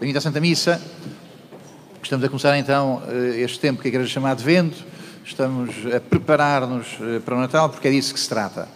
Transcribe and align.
Bem-vindo 0.00 0.16
à 0.16 0.22
Santa 0.22 0.40
Missa. 0.40 0.80
Estamos 2.02 2.24
a 2.24 2.28
começar 2.30 2.56
então 2.56 3.02
eh, 3.06 3.42
este 3.42 3.60
tempo 3.60 3.82
que 3.82 3.88
a 3.88 3.90
Igreja 3.90 4.08
chama 4.08 4.30
Advento. 4.30 4.82
Estamos 5.22 5.74
a 5.94 6.00
preparar-nos 6.00 6.96
eh, 7.02 7.18
para 7.22 7.36
o 7.36 7.38
Natal, 7.38 7.68
porque 7.68 7.86
é 7.86 7.90
disso 7.90 8.14
que 8.14 8.18
se 8.18 8.26
trata. 8.26 8.66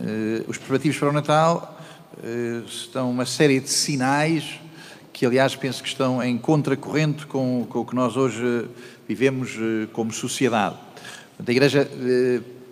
Eh, 0.00 0.42
os 0.48 0.56
preparativos 0.56 0.96
para 0.96 1.10
o 1.10 1.12
Natal 1.12 1.78
estão 2.66 3.10
uma 3.10 3.26
série 3.26 3.60
de 3.60 3.68
sinais 3.68 4.58
que, 5.12 5.26
aliás, 5.26 5.54
penso 5.54 5.82
que 5.82 5.90
estão 5.90 6.22
em 6.22 6.38
contracorrente 6.38 7.26
com, 7.26 7.68
o 7.68 7.84
que 7.84 7.94
nós 7.94 8.16
hoje 8.16 8.66
vivemos 9.06 9.58
como 9.92 10.10
sociedade. 10.10 10.76
A 11.46 11.50
Igreja 11.50 11.86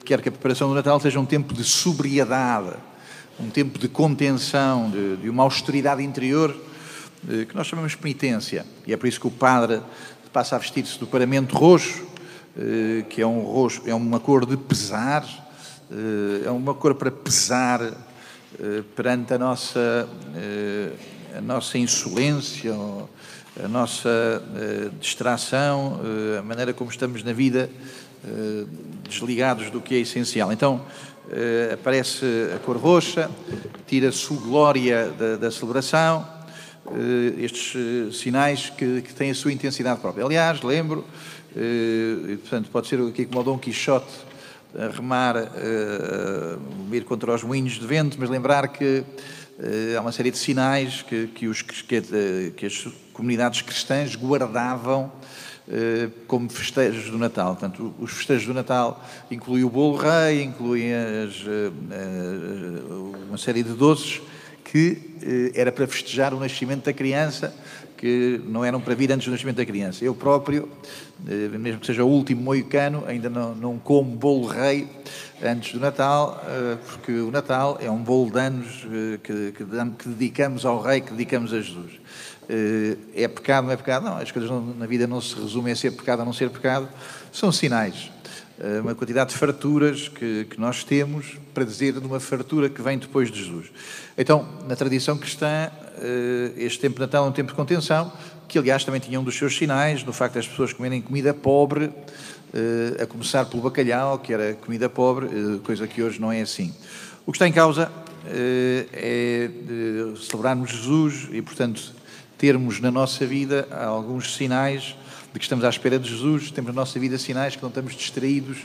quer 0.06 0.22
que 0.22 0.30
a 0.30 0.32
preparação 0.32 0.70
do 0.70 0.74
Natal 0.74 0.98
seja 1.00 1.20
um 1.20 1.26
tempo 1.26 1.52
de 1.52 1.64
sobriedade, 1.64 2.72
um 3.38 3.50
tempo 3.50 3.78
de 3.78 3.88
contenção, 3.88 4.88
de, 4.88 5.16
de 5.18 5.28
uma 5.28 5.42
austeridade 5.42 6.02
interior 6.02 6.67
que 7.26 7.54
nós 7.54 7.66
chamamos 7.66 7.94
penitência. 7.94 8.64
E 8.86 8.92
é 8.92 8.96
por 8.96 9.06
isso 9.06 9.20
que 9.20 9.26
o 9.26 9.30
padre 9.30 9.80
passa 10.32 10.56
a 10.56 10.58
vestir-se 10.58 10.98
do 10.98 11.06
paramento 11.06 11.56
roxo, 11.56 12.06
eh, 12.56 13.04
que 13.08 13.20
é 13.20 13.26
um 13.26 13.40
roxo, 13.40 13.82
é 13.86 13.94
uma 13.94 14.20
cor 14.20 14.46
de 14.46 14.56
pesar, 14.56 15.24
eh, 15.90 16.46
é 16.46 16.50
uma 16.50 16.74
cor 16.74 16.94
para 16.94 17.10
pesar 17.10 17.80
perante 18.96 19.34
a 19.34 19.38
nossa, 19.38 20.08
a 21.36 21.40
nossa 21.40 21.76
insolência, 21.76 22.74
a 23.62 23.68
nossa 23.68 24.42
distração, 24.98 26.00
a 26.36 26.42
maneira 26.42 26.72
como 26.72 26.90
estamos 26.90 27.22
na 27.22 27.32
vida 27.34 27.70
desligados 29.06 29.70
do 29.70 29.82
que 29.82 29.94
é 29.94 29.98
essencial. 29.98 30.50
Então, 30.50 30.80
aparece 31.72 32.24
a 32.56 32.58
cor 32.58 32.78
roxa, 32.78 33.30
tira-se 33.86 34.32
o 34.32 34.36
glória 34.36 35.10
da, 35.10 35.36
da 35.36 35.50
celebração, 35.50 36.26
estes 37.38 37.74
uh, 37.74 38.12
sinais 38.12 38.70
que, 38.70 39.02
que, 39.02 39.14
têm 39.14 39.30
a 39.30 39.34
sua 39.34 39.52
intensidade 39.52 40.00
própria. 40.00 40.24
Aliás, 40.24 40.62
lembro, 40.62 41.00
uh, 41.54 42.30
e, 42.30 42.36
portanto, 42.40 42.70
pode 42.70 42.88
ser 42.88 43.00
aqui 43.00 43.26
como 43.26 43.40
o 43.40 43.44
Dom 43.44 43.58
Quixote 43.58 44.28
a 44.78 44.88
remar, 44.88 45.36
uh, 45.36 46.94
ir 46.94 47.04
contra 47.04 47.34
os 47.34 47.42
moinhos 47.42 47.74
de 47.74 47.86
vento, 47.86 48.16
mas 48.18 48.28
lembrar 48.28 48.68
que 48.68 49.04
há 49.96 50.00
uma 50.00 50.12
série 50.12 50.30
de 50.30 50.38
sinais 50.38 51.02
que, 51.02 51.26
que, 51.28 51.48
os, 51.48 51.62
que, 51.62 52.00
que 52.56 52.66
as 52.66 52.86
comunidades 53.12 53.60
cristãs 53.60 54.14
guardavam 54.14 55.10
como 56.28 56.48
festejos 56.48 57.10
do 57.10 57.18
Natal. 57.18 57.56
Portanto, 57.56 57.92
os 57.98 58.12
festejos 58.12 58.46
do 58.46 58.54
Natal 58.54 59.04
incluem 59.28 59.64
o 59.64 59.68
bolo 59.68 59.96
rei, 59.96 60.44
incluem 60.44 60.94
as, 60.94 61.44
uma 63.28 63.36
série 63.36 63.64
de 63.64 63.72
doces 63.72 64.20
que 64.70 64.98
eh, 65.22 65.52
era 65.54 65.72
para 65.72 65.86
festejar 65.86 66.34
o 66.34 66.40
nascimento 66.40 66.84
da 66.84 66.92
criança, 66.92 67.54
que 67.96 68.40
não 68.46 68.64
eram 68.64 68.80
para 68.80 68.94
vir 68.94 69.10
antes 69.10 69.26
do 69.26 69.32
nascimento 69.32 69.56
da 69.56 69.64
criança. 69.64 70.04
Eu 70.04 70.14
próprio, 70.14 70.68
eh, 71.26 71.48
mesmo 71.58 71.80
que 71.80 71.86
seja 71.86 72.04
o 72.04 72.08
último 72.08 72.42
moicano, 72.42 73.04
ainda 73.06 73.30
não, 73.30 73.54
não 73.54 73.78
como 73.78 74.14
bolo 74.14 74.46
rei 74.46 74.86
antes 75.42 75.72
do 75.72 75.80
Natal, 75.80 76.42
eh, 76.46 76.76
porque 76.86 77.12
o 77.12 77.30
Natal 77.30 77.78
é 77.80 77.90
um 77.90 78.02
bolo 78.02 78.30
de 78.30 78.38
anos 78.38 78.86
que, 79.22 79.52
que, 79.52 79.64
que 79.98 80.08
dedicamos 80.08 80.66
ao 80.66 80.80
rei, 80.80 81.00
que 81.00 81.12
dedicamos 81.12 81.52
a 81.52 81.60
Jesus. 81.60 81.92
É 83.14 83.28
pecado, 83.28 83.66
não 83.66 83.72
é 83.72 83.76
pecado? 83.76 84.06
Não, 84.06 84.16
as 84.16 84.32
coisas 84.32 84.50
na 84.78 84.86
vida 84.86 85.06
não 85.06 85.20
se 85.20 85.34
resumem 85.34 85.70
a 85.70 85.76
ser 85.76 85.90
pecado 85.90 86.20
ou 86.20 86.24
não 86.24 86.32
ser 86.32 86.48
pecado, 86.48 86.88
são 87.30 87.52
sinais. 87.52 88.10
Eh, 88.60 88.80
uma 88.80 88.92
quantidade 88.92 89.30
de 89.30 89.36
farturas 89.36 90.08
que, 90.08 90.44
que, 90.50 90.60
nós 90.60 90.82
temos 90.82 91.38
para 91.54 91.64
dizer 91.64 91.92
de 91.92 92.04
uma 92.04 92.18
fartura 92.18 92.68
que 92.68 92.82
vem 92.82 92.98
depois 92.98 93.30
de 93.30 93.38
Jesus. 93.38 93.66
Então, 94.16 94.44
na 94.66 94.74
tradição 94.74 95.16
cristã, 95.16 95.70
eh, 95.98 96.52
este 96.56 96.80
tempo 96.80 96.96
de 96.96 97.00
Natal 97.02 97.24
é 97.24 97.28
um 97.28 97.32
tempo 97.32 97.50
de 97.50 97.54
contenção, 97.54 98.12
que 98.48 98.58
aliás 98.58 98.82
também 98.82 99.00
tinha 99.00 99.20
um 99.20 99.22
dos 99.22 99.36
seus 99.36 99.56
sinais, 99.56 100.02
no 100.02 100.12
facto 100.12 100.34
das 100.34 100.48
pessoas 100.48 100.72
comerem 100.72 101.00
comida 101.00 101.32
pobre, 101.32 101.92
eh, 102.52 103.00
a 103.00 103.06
começar 103.06 103.44
pelo 103.44 103.62
bacalhau, 103.62 104.18
que 104.18 104.32
era 104.32 104.54
comida 104.54 104.88
pobre, 104.88 105.28
coisa 105.62 105.86
que 105.86 106.02
hoje 106.02 106.20
não 106.20 106.32
é 106.32 106.40
assim. 106.40 106.74
O 107.24 107.30
que 107.30 107.36
está 107.36 107.46
em 107.46 107.52
causa 107.52 107.92
é 108.92 109.48
celebrarmos 110.28 110.70
Jesus 110.70 111.28
e, 111.30 111.40
portanto, 111.40 111.92
termos 112.36 112.80
na 112.80 112.90
nossa 112.90 113.24
vida 113.24 113.68
alguns 113.70 114.34
sinais 114.34 114.96
de 115.38 115.40
que 115.40 115.44
estamos 115.44 115.64
à 115.64 115.68
espera 115.68 116.00
de 116.00 116.10
Jesus, 116.10 116.50
temos 116.50 116.74
na 116.74 116.80
nossa 116.80 116.98
vida 116.98 117.16
sinais 117.16 117.54
que 117.54 117.62
não 117.62 117.68
estamos 117.68 117.94
distraídos 117.94 118.58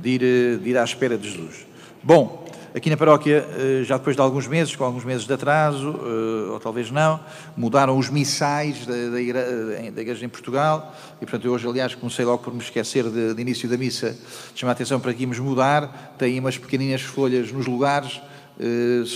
de 0.00 0.10
ir, 0.10 0.22
eh, 0.22 0.56
de 0.62 0.70
ir 0.70 0.78
à 0.78 0.84
espera 0.84 1.18
de 1.18 1.28
Jesus. 1.28 1.66
Bom, 2.04 2.46
aqui 2.72 2.88
na 2.88 2.96
paróquia, 2.96 3.44
eh, 3.58 3.82
já 3.84 3.98
depois 3.98 4.14
de 4.14 4.22
alguns 4.22 4.46
meses, 4.46 4.76
com 4.76 4.84
alguns 4.84 5.04
meses 5.04 5.26
de 5.26 5.32
atraso, 5.32 5.88
eh, 5.88 6.52
ou 6.52 6.60
talvez 6.60 6.92
não, 6.92 7.18
mudaram 7.56 7.98
os 7.98 8.10
missais 8.10 8.86
da, 8.86 8.92
da, 9.10 9.20
igreja, 9.20 9.90
da 9.90 10.00
igreja 10.02 10.24
em 10.24 10.28
Portugal, 10.28 10.94
e 11.16 11.26
portanto 11.26 11.46
eu 11.46 11.52
hoje, 11.52 11.66
aliás, 11.66 11.96
comecei 11.96 12.24
logo 12.24 12.44
por 12.44 12.54
me 12.54 12.60
esquecer 12.60 13.10
de, 13.10 13.34
de 13.34 13.42
início 13.42 13.68
da 13.68 13.76
missa, 13.76 14.16
chamar 14.54 14.70
a 14.70 14.74
atenção 14.74 15.00
para 15.00 15.12
que 15.12 15.22
íamos 15.22 15.40
mudar, 15.40 16.14
tem 16.16 16.38
umas 16.38 16.56
pequeninas 16.56 17.02
folhas 17.02 17.50
nos 17.50 17.66
lugares, 17.66 18.20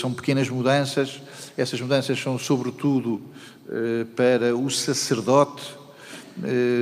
são 0.01 0.13
pequenas 0.13 0.49
mudanças, 0.49 1.21
essas 1.57 1.79
mudanças 1.79 2.19
são 2.19 2.37
sobretudo 2.37 3.21
para 4.17 4.53
o 4.53 4.69
sacerdote, 4.69 5.78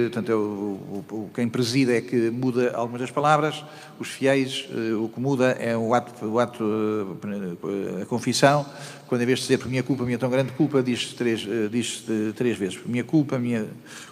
portanto, 0.03 0.31
é 0.31 0.35
o, 0.35 1.03
o, 1.09 1.29
quem 1.33 1.49
preside 1.49 1.93
é 1.93 2.01
que 2.01 2.29
muda 2.29 2.71
algumas 2.75 3.01
das 3.01 3.11
palavras, 3.11 3.63
os 3.99 4.07
fiéis, 4.07 4.67
uh, 4.69 5.03
o 5.03 5.09
que 5.09 5.19
muda 5.19 5.51
é 5.51 5.75
o 5.75 5.93
ato, 5.93 6.25
o 6.25 6.39
ato 6.39 6.63
uh, 6.63 8.01
a 8.01 8.05
confissão, 8.05 8.65
quando 9.07 9.21
em 9.21 9.25
vez 9.25 9.39
de 9.39 9.45
dizer 9.45 9.57
por 9.57 9.69
minha 9.69 9.83
culpa, 9.83 10.03
minha 10.03 10.17
tão 10.17 10.29
grande 10.29 10.51
culpa, 10.51 10.83
diz 10.83 11.13
três, 11.13 11.47
diz 11.71 12.03
três 12.35 12.57
vezes, 12.57 12.79
minha 12.85 13.03
culpa, 13.03 13.39
minha 13.39 13.65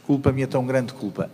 culpa, 0.05 0.31
minha 0.31 0.47
tão 0.47 0.65
grande 0.65 0.93
culpa. 0.93 1.29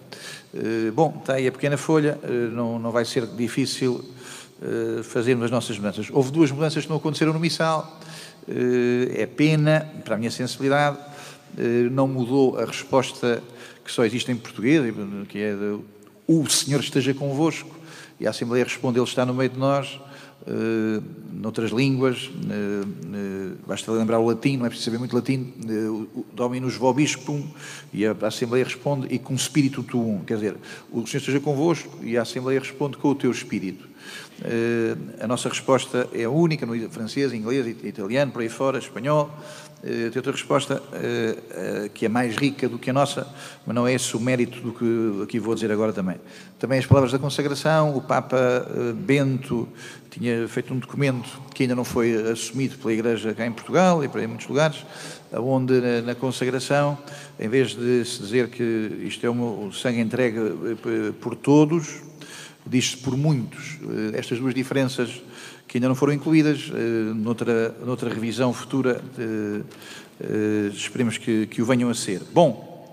bom, 0.96 1.18
está 1.20 1.36
aí 1.36 1.48
a 1.48 1.52
pequena 1.52 1.78
folha, 1.78 2.18
não, 2.54 2.80
não 2.80 2.92
vai 2.92 3.06
ser 3.06 3.28
difícil 3.28 4.04
fazermos 5.04 5.46
as 5.46 5.52
nossas 5.52 5.78
mudanças. 5.78 6.08
Houve 6.12 6.32
duas 6.32 6.50
mudanças 6.52 6.86
que 6.86 6.90
não 6.90 6.98
aconteceram 6.98 7.34
no 7.34 7.40
missal, 7.40 8.00
é 9.16 9.28
pena, 9.28 9.88
para 10.04 10.16
a 10.16 10.18
minha 10.18 10.32
sensibilidade, 10.32 10.98
não 11.92 12.08
mudou 12.08 12.58
a 12.58 12.66
resposta 12.66 13.44
que 13.92 13.96
só 13.96 14.06
existe 14.06 14.32
em 14.32 14.38
português, 14.38 14.82
que 15.28 15.38
é 15.38 15.54
de, 15.54 15.80
o 16.26 16.48
Senhor 16.48 16.80
esteja 16.80 17.14
convosco, 17.14 17.70
e 18.20 18.26
a 18.26 18.30
Assembleia 18.30 18.64
responde, 18.64 18.98
Ele 18.98 19.06
está 19.06 19.26
no 19.26 19.34
meio 19.34 19.50
de 19.50 19.60
nós, 19.60 20.00
uh, 20.48 21.04
noutras 21.34 21.72
línguas, 21.72 22.28
uh, 22.28 22.88
uh, 22.88 23.58
basta 23.68 23.92
lembrar 23.92 24.20
o 24.20 24.26
latim, 24.26 24.56
não 24.56 24.66
é 24.66 24.70
preciso 24.70 24.86
saber 24.86 24.98
muito 24.98 25.14
latim, 25.14 25.54
uh, 25.66 26.26
Dominus 26.34 26.76
vobiscum, 26.76 27.46
e 27.92 28.06
a, 28.06 28.16
Assembleia 28.22 28.64
responde, 28.64 29.08
e 29.14 29.20
com 29.20 29.34
espírito 29.34 29.84
tuum, 29.84 30.24
quer 30.26 30.36
dizer, 30.36 30.56
o 30.90 31.06
Senhor 31.06 31.20
esteja 31.20 31.40
convosco, 31.42 32.00
e 32.02 32.18
a 32.18 32.22
Assembleia 32.22 32.62
responde 32.62 32.96
com 32.96 33.10
o 33.10 33.16
teu 33.16 33.30
espírito. 33.30 33.91
A 35.20 35.28
nossa 35.28 35.50
resposta 35.50 36.10
é 36.14 36.28
única 36.28 36.66
no 36.66 36.90
francês, 36.90 37.32
inglês, 37.32 37.68
italiano, 37.84 38.32
por 38.32 38.42
aí 38.42 38.50
fora, 38.50 38.80
espanhol, 38.80 39.30
uh, 39.84 40.10
tem 40.10 40.12
outra 40.16 40.32
resposta 40.32 40.82
uh, 40.82 41.90
que 41.90 42.06
é 42.06 42.10
mais 42.10 42.36
rica 42.36 42.68
do 42.68 42.80
que 42.80 42.90
a 42.90 42.94
nossa, 42.94 43.28
mas 43.66 43.76
não 43.76 43.88
é 43.88 43.94
esse 43.94 44.16
o 44.18 44.20
mérito 44.20 44.60
do 44.62 44.74
que 44.74 45.24
aqui 45.24 45.40
vou 45.40 45.54
dizer 45.54 45.72
agora 45.72 45.94
também. 45.94 46.18
Também 46.58 46.80
as 46.80 46.86
palavras 46.88 47.12
da 47.12 47.20
consagração, 47.20 47.96
o 47.96 48.02
Papa 48.02 48.66
Bento 48.96 49.68
tinha 50.10 50.48
feito 50.48 50.74
um 50.74 50.80
documento 50.80 51.30
que 51.54 51.64
ainda 51.64 51.76
não 51.76 51.86
foi 51.86 52.32
assumido 52.32 52.78
pela 52.78 52.94
Igreja 52.94 53.34
cá 53.34 53.46
em 53.46 53.52
Portugal 53.52 54.04
e 54.04 54.08
para 54.08 54.24
em 54.24 54.28
muitos 54.28 54.48
lugares, 54.48 54.86
onde 55.34 55.80
na, 56.02 56.16
consagração, 56.16 56.98
em 57.40 57.48
vez 57.48 57.76
de 57.76 58.04
se 58.06 58.22
dizer 58.22 58.50
que 58.50 58.64
isto 59.04 59.26
é 59.26 59.30
um 59.30 59.72
sangue 59.72 60.02
entregue 60.02 60.40
por 61.22 61.36
todos, 61.36 62.02
diz-se 62.66 62.98
por 62.98 63.18
muitos. 63.18 63.78
Estas 64.14 64.40
duas 64.40 64.54
diferenças 64.54 65.22
que 65.72 65.78
ainda 65.78 65.88
não 65.88 65.96
foram 65.96 66.12
incluídas. 66.12 66.68
Uh, 66.68 67.16
noutra, 67.16 67.74
noutra 67.86 68.14
revisão 68.14 68.52
futura, 68.52 69.02
uh, 69.18 69.66
esperemos 70.74 71.18
que, 71.18 71.48
que 71.48 71.62
o 71.62 71.66
venham 71.66 71.90
a 71.90 71.94
ser. 71.94 72.22
Bom, 72.34 72.92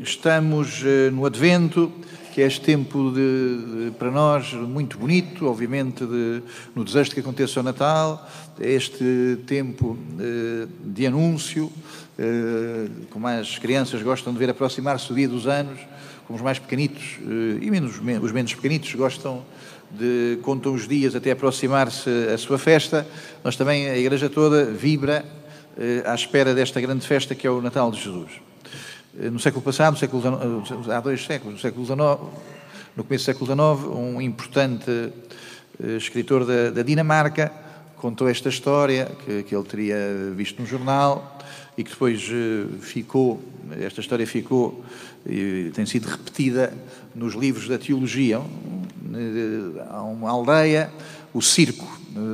estamos 0.00 0.84
no 1.12 1.26
Advento, 1.26 1.90
que 2.32 2.42
é 2.42 2.46
este 2.46 2.60
tempo 2.60 3.10
de, 3.10 3.86
de, 3.86 3.90
para 3.98 4.10
nós 4.12 4.52
muito 4.52 4.98
bonito, 4.98 5.46
obviamente, 5.46 6.06
de, 6.06 6.42
no 6.76 6.84
desejo 6.84 7.08
de 7.08 7.14
que 7.16 7.20
aconteça 7.20 7.58
o 7.58 7.62
Natal, 7.64 8.30
é 8.60 8.70
este 8.70 9.38
tempo 9.48 9.98
de 10.84 11.06
anúncio, 11.08 11.72
como 13.10 13.26
as 13.26 13.58
crianças 13.58 14.00
gostam 14.00 14.32
de 14.32 14.38
ver 14.38 14.50
aproximar-se 14.50 15.10
o 15.10 15.14
dia 15.16 15.28
dos 15.28 15.48
anos, 15.48 15.80
como 16.26 16.36
os 16.36 16.42
mais 16.42 16.58
pequenitos 16.58 17.18
e 17.60 17.70
menos, 17.70 18.00
os 18.22 18.32
menos 18.32 18.54
pequenitos 18.54 18.92
gostam 18.94 19.44
de, 19.90 20.38
contam 20.42 20.74
os 20.74 20.86
dias 20.88 21.14
até 21.14 21.30
aproximar-se 21.30 22.10
a 22.32 22.38
sua 22.38 22.58
festa, 22.58 23.06
nós 23.44 23.56
também, 23.56 23.88
a 23.88 23.96
Igreja 23.96 24.28
toda, 24.28 24.64
vibra 24.64 25.24
eh, 25.78 26.02
à 26.04 26.14
espera 26.14 26.54
desta 26.54 26.80
grande 26.80 27.06
festa 27.06 27.34
que 27.34 27.46
é 27.46 27.50
o 27.50 27.60
Natal 27.60 27.90
de 27.90 28.02
Jesus. 28.02 28.30
Eh, 29.18 29.30
no 29.30 29.38
século 29.38 29.62
passado, 29.62 29.92
no 29.92 29.98
século 29.98 30.22
há 30.90 31.00
dois 31.00 31.24
séculos, 31.24 31.54
no 31.54 31.60
século 31.60 31.84
XIX, 31.84 31.98
no 32.96 33.04
começo 33.04 33.24
do 33.24 33.26
século 33.26 33.46
XIX, 33.46 33.96
um 33.96 34.20
importante 34.20 34.90
eh, 34.90 35.96
escritor 35.96 36.44
da, 36.44 36.70
da, 36.70 36.82
Dinamarca 36.82 37.52
contou 37.96 38.28
esta 38.28 38.48
história 38.48 39.10
que, 39.24 39.42
que 39.44 39.54
ele 39.54 39.64
teria 39.64 39.96
visto 40.34 40.60
no 40.60 40.66
jornal, 40.66 41.36
e 41.78 41.84
que 41.84 41.90
depois 41.90 42.26
ficou, 42.80 43.42
esta 43.78 44.00
história 44.00 44.26
ficou 44.26 44.82
e 45.26 45.70
tem 45.74 45.84
sido 45.84 46.06
repetida 46.06 46.72
nos 47.14 47.34
livros 47.34 47.68
da 47.68 47.76
teologia. 47.76 48.40
Há 49.90 50.02
uma 50.02 50.30
aldeia, 50.30 50.90
o 51.34 51.42
circo 51.42 51.86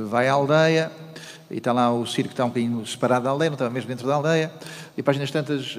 vai 0.09 0.29
à 0.29 0.33
aldeia, 0.33 0.89
e 1.51 1.57
está 1.57 1.73
lá 1.73 1.93
o 1.93 2.05
circo, 2.05 2.31
está 2.31 2.45
um 2.45 2.47
bocadinho 2.47 2.85
separado 2.85 3.25
da 3.25 3.31
aldeia, 3.31 3.49
não 3.49 3.55
estava 3.55 3.69
mesmo 3.69 3.89
dentro 3.89 4.07
da 4.07 4.15
aldeia, 4.15 4.49
e 4.97 5.03
páginas 5.03 5.29
tantas 5.29 5.77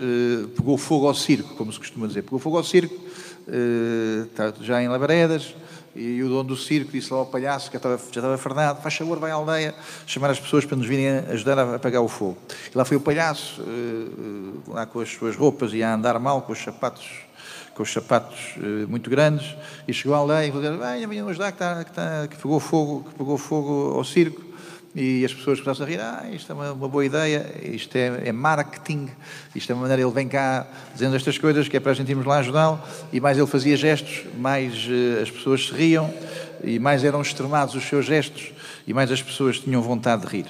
pegou 0.54 0.76
fogo 0.76 1.08
ao 1.08 1.14
circo, 1.14 1.54
como 1.54 1.72
se 1.72 1.78
costuma 1.78 2.06
dizer. 2.06 2.22
Pegou 2.22 2.38
fogo 2.38 2.58
ao 2.58 2.64
circo, 2.64 2.94
está 4.28 4.52
já 4.60 4.82
em 4.82 4.88
Labaredas, 4.88 5.54
e 5.94 6.23
o 6.23 6.29
dono 6.29 6.44
do 6.44 6.56
circo 6.56 6.93
disse 6.93 7.12
lá 7.12 7.20
ao 7.20 7.26
palhaço, 7.26 7.70
que 7.70 7.75
já 7.75 7.79
estava, 7.79 7.96
já 7.96 8.20
estava 8.20 8.38
fernado, 8.38 8.82
faz 8.82 8.94
favor, 8.94 9.19
vai 9.19 9.31
à 9.31 9.35
aldeia, 9.35 9.75
chamar 10.06 10.31
as 10.31 10.41
pessoas 10.41 10.64
para 10.64 10.76
nos 10.76 10.87
virem 10.87 11.08
ajudar 11.31 11.58
a 11.58 11.76
apagar 11.76 12.02
o 12.02 12.08
fogo. 12.08 12.37
E 12.73 12.76
lá 12.76 12.85
foi 12.85 12.96
o 12.96 13.00
palhaço, 13.00 13.62
eh, 13.62 14.73
lá 14.73 14.87
com 14.87 15.00
as 15.00 15.11
suas 15.11 15.37
roupas 15.37 15.73
e 15.73 15.82
a 15.82 15.94
andar 15.94 16.19
mal, 16.19 16.43
com 16.43 16.52
os 16.52 16.58
sapatos 16.58 17.06
com 17.75 17.82
os 17.82 17.93
sapatos 17.93 18.55
eh, 18.56 18.87
muito 18.87 19.11
grandes, 19.11 19.56
e 19.87 19.93
chegou 19.93 20.14
à 20.14 20.19
aldeia 20.19 20.46
e 20.46 20.52
falou, 20.52 20.79
venha, 20.79 21.08
venham 21.08 21.29
ajudar, 21.29 21.50
que, 21.50 21.56
está, 21.56 21.85
que, 21.85 21.91
está, 21.91 22.29
que, 22.29 22.37
pegou 22.37 22.61
fogo, 22.61 23.05
que 23.08 23.14
pegou 23.17 23.37
fogo 23.37 23.96
ao 23.96 24.05
circo. 24.05 24.54
E 24.94 25.25
as 25.25 25.35
pessoas 25.35 25.61
começam 25.61 25.85
a 25.85 25.88
rir, 25.88 25.99
ah, 25.99 26.25
isto 26.32 26.52
é 26.52 26.55
uma, 26.55 26.73
uma 26.73 26.88
boa 26.88 27.05
ideia, 27.05 27.52
isto 27.64 27.96
é, 27.96 28.29
é, 28.29 28.32
marketing, 28.32 29.08
isto 29.52 29.73
é 29.73 29.75
uma 29.75 29.82
maneira, 29.82 30.00
ele 30.00 30.12
vem 30.12 30.29
cá 30.29 30.69
dizendo 30.93 31.17
estas 31.17 31.37
coisas, 31.37 31.67
que 31.67 31.76
é 31.76 31.81
para 31.81 31.91
a 31.91 31.94
gente 31.94 32.08
irmos 32.11 32.25
lá 32.25 32.38
ajudá-lo, 32.38 32.81
e 33.12 33.20
mais 33.20 33.37
ele 33.37 33.46
fazia 33.49 33.76
gestos, 33.76 34.23
mais 34.38 34.87
uh, 34.87 35.20
as 35.20 35.31
pessoas 35.32 35.67
se 35.67 35.75
riam, 35.75 36.14
e 36.62 36.79
mais 36.79 37.02
eram 37.02 37.20
extremados 37.20 37.75
os 37.75 37.82
seus 37.82 38.06
gestos, 38.06 38.52
e 38.87 38.94
mais 38.94 39.11
as 39.11 39.20
pessoas 39.20 39.58
tinham 39.58 39.82
vontade 39.82 40.23
de 40.23 40.29
rir. 40.29 40.46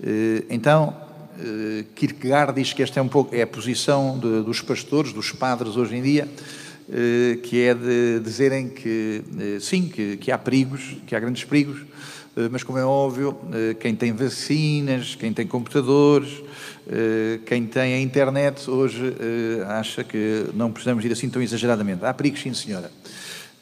Uh, 0.00 0.46
então, 0.48 0.96
uh, 1.38 1.84
Kierkegaard 1.94 2.54
diz 2.54 2.72
que 2.72 2.82
esta 2.82 2.98
é 2.98 3.02
um 3.02 3.08
pouco, 3.08 3.34
é 3.34 3.42
a 3.42 3.46
posição 3.46 4.18
de, 4.18 4.42
dos 4.42 4.62
pastores, 4.62 5.12
dos 5.12 5.32
padres 5.32 5.76
hoje 5.76 5.96
em 5.96 6.02
dia, 6.02 6.26
que 7.42 7.62
é 7.62 7.74
de 7.74 8.20
dizerem 8.20 8.68
que, 8.68 9.24
sim, 9.60 9.88
que, 9.88 10.16
que 10.18 10.30
há 10.30 10.38
perigos, 10.38 10.96
que 11.04 11.16
há 11.16 11.18
grandes 11.18 11.42
perigos, 11.42 11.80
mas 12.50 12.62
como 12.62 12.78
é 12.78 12.84
óbvio, 12.84 13.34
eh, 13.50 13.74
quem 13.80 13.96
tem 13.96 14.12
vacinas, 14.12 15.14
quem 15.14 15.32
tem 15.32 15.46
computadores, 15.46 16.42
eh, 16.86 17.40
quem 17.46 17.66
tem 17.66 17.94
a 17.94 18.00
internet, 18.00 18.68
hoje 18.70 19.16
acha 19.68 20.04
que 20.04 20.44
não 20.52 20.70
precisamos 20.70 21.02
ir 21.04 21.12
assim 21.12 21.30
tão 21.30 21.40
exageradamente. 21.40 22.04
Há 22.04 22.12
perigos, 22.12 22.42
sim, 22.42 22.52
senhora. 22.52 22.90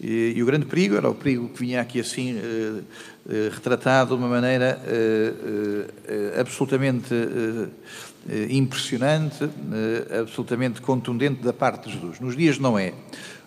E, 0.00 0.42
o 0.42 0.46
grande 0.46 0.66
perigo 0.66 0.96
era 0.96 1.08
o 1.08 1.14
perigo 1.14 1.48
que 1.48 1.60
vinha 1.60 1.80
aqui 1.80 2.00
assim 2.00 2.36
retratado 3.52 4.16
de 4.16 4.20
uma 4.20 4.28
maneira 4.28 4.78
absolutamente 6.38 7.14
impressionante, 8.50 9.48
absolutamente 10.20 10.80
contundente 10.80 11.42
da 11.42 11.52
parte 11.52 11.88
de 11.88 11.94
Jesus. 11.94 12.18
Nos 12.18 12.36
dias 12.36 12.58
não 12.58 12.76
é. 12.76 12.92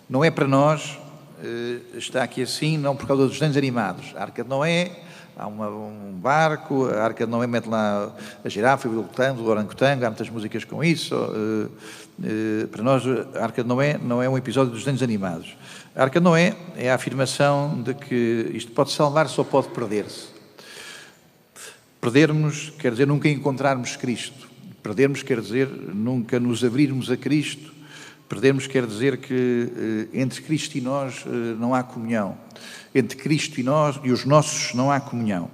Não 0.08 0.24
é 0.24 0.30
para 0.30 0.48
nós, 0.48 0.98
está 1.94 2.22
aqui 2.22 2.42
assim, 2.42 2.78
não 2.78 2.96
por 2.96 3.06
causa 3.06 3.24
dos 3.24 3.34
desenhos 3.34 3.56
animados. 3.56 4.14
A 4.16 4.22
Arca 4.22 4.42
de 4.42 4.48
Noé 4.48 4.90
há 5.38 5.46
uma, 5.46 5.68
um 5.68 6.18
barco, 6.20 6.86
a 6.86 7.04
Arca 7.04 7.24
de 7.24 7.30
Noé 7.30 7.46
mete 7.46 7.68
lá 7.68 8.12
a 8.44 8.48
girafa, 8.48 8.88
o 8.88 8.98
o 8.98 9.44
orangotango, 9.46 10.04
há 10.04 10.08
muitas 10.10 10.28
músicas 10.28 10.64
com 10.64 10.82
isso. 10.82 11.14
Uh, 11.14 11.70
uh, 12.18 12.68
para 12.68 12.82
nós, 12.82 13.04
a 13.06 13.44
Arca 13.44 13.62
de 13.62 13.68
Noé 13.68 13.98
não 14.02 14.20
é 14.20 14.28
um 14.28 14.36
episódio 14.36 14.72
dos 14.72 14.80
desenhos 14.80 15.02
animados. 15.02 15.56
A 15.94 16.02
Arca 16.02 16.18
de 16.18 16.24
Noé 16.24 16.56
é 16.76 16.90
a 16.90 16.96
afirmação 16.96 17.80
de 17.82 17.94
que 17.94 18.50
isto 18.52 18.72
pode 18.72 18.90
salvar, 18.90 19.28
só 19.28 19.44
pode 19.44 19.68
perder-se. 19.68 20.26
Perdermos 22.00 22.70
quer 22.78 22.92
dizer 22.92 23.06
nunca 23.06 23.28
encontrarmos 23.28 23.94
Cristo. 23.96 24.48
Perdermos 24.82 25.22
quer 25.22 25.40
dizer 25.40 25.68
nunca 25.68 26.40
nos 26.40 26.64
abrirmos 26.64 27.10
a 27.10 27.16
Cristo. 27.16 27.77
Perdermos 28.28 28.66
quer 28.66 28.86
dizer 28.86 29.16
que 29.16 29.32
uh, 29.32 30.16
entre 30.16 30.42
Cristo 30.42 30.76
e 30.76 30.80
nós 30.80 31.24
não 31.58 31.74
há 31.74 31.82
comunhão 31.82 32.36
entre 32.94 33.16
Cristo 33.18 33.60
e 33.60 33.62
nós 33.62 34.00
e 34.02 34.10
os 34.10 34.24
nossos 34.24 34.74
não 34.74 34.90
há 34.90 34.98
comunhão. 34.98 35.50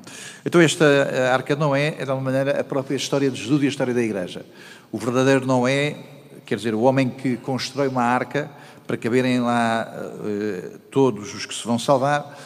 Então 0.47 0.61
esta 0.61 0.85
arca 1.33 1.55
de 1.55 1.61
Noé 1.61 1.97
é 1.99 2.05
de 2.05 2.11
alguma 2.11 2.31
maneira 2.31 2.61
a 2.61 2.65
própria 2.65 2.97
história 2.97 3.31
de 3.31 3.41
Jesus 3.41 3.63
e 3.63 3.67
a 3.67 3.69
história 3.69 3.93
da 3.93 4.03
Igreja. 4.03 4.47
O 4.91 4.99
verdadeiro 4.99 5.45
Noé, 5.45 5.97
quer 6.47 6.57
dizer, 6.57 6.75
o 6.75 6.81
homem 6.83 7.11
que 7.11 7.37
constrói 7.37 7.89
uma 7.89 8.03
arca 8.03 8.51
para 8.87 8.97
caberem 8.97 9.41
lá 9.41 9.93
todos 10.91 11.35
os 11.35 11.45
que 11.45 11.55
se 11.55 11.67
vão 11.67 11.79
salvar, 11.79 12.39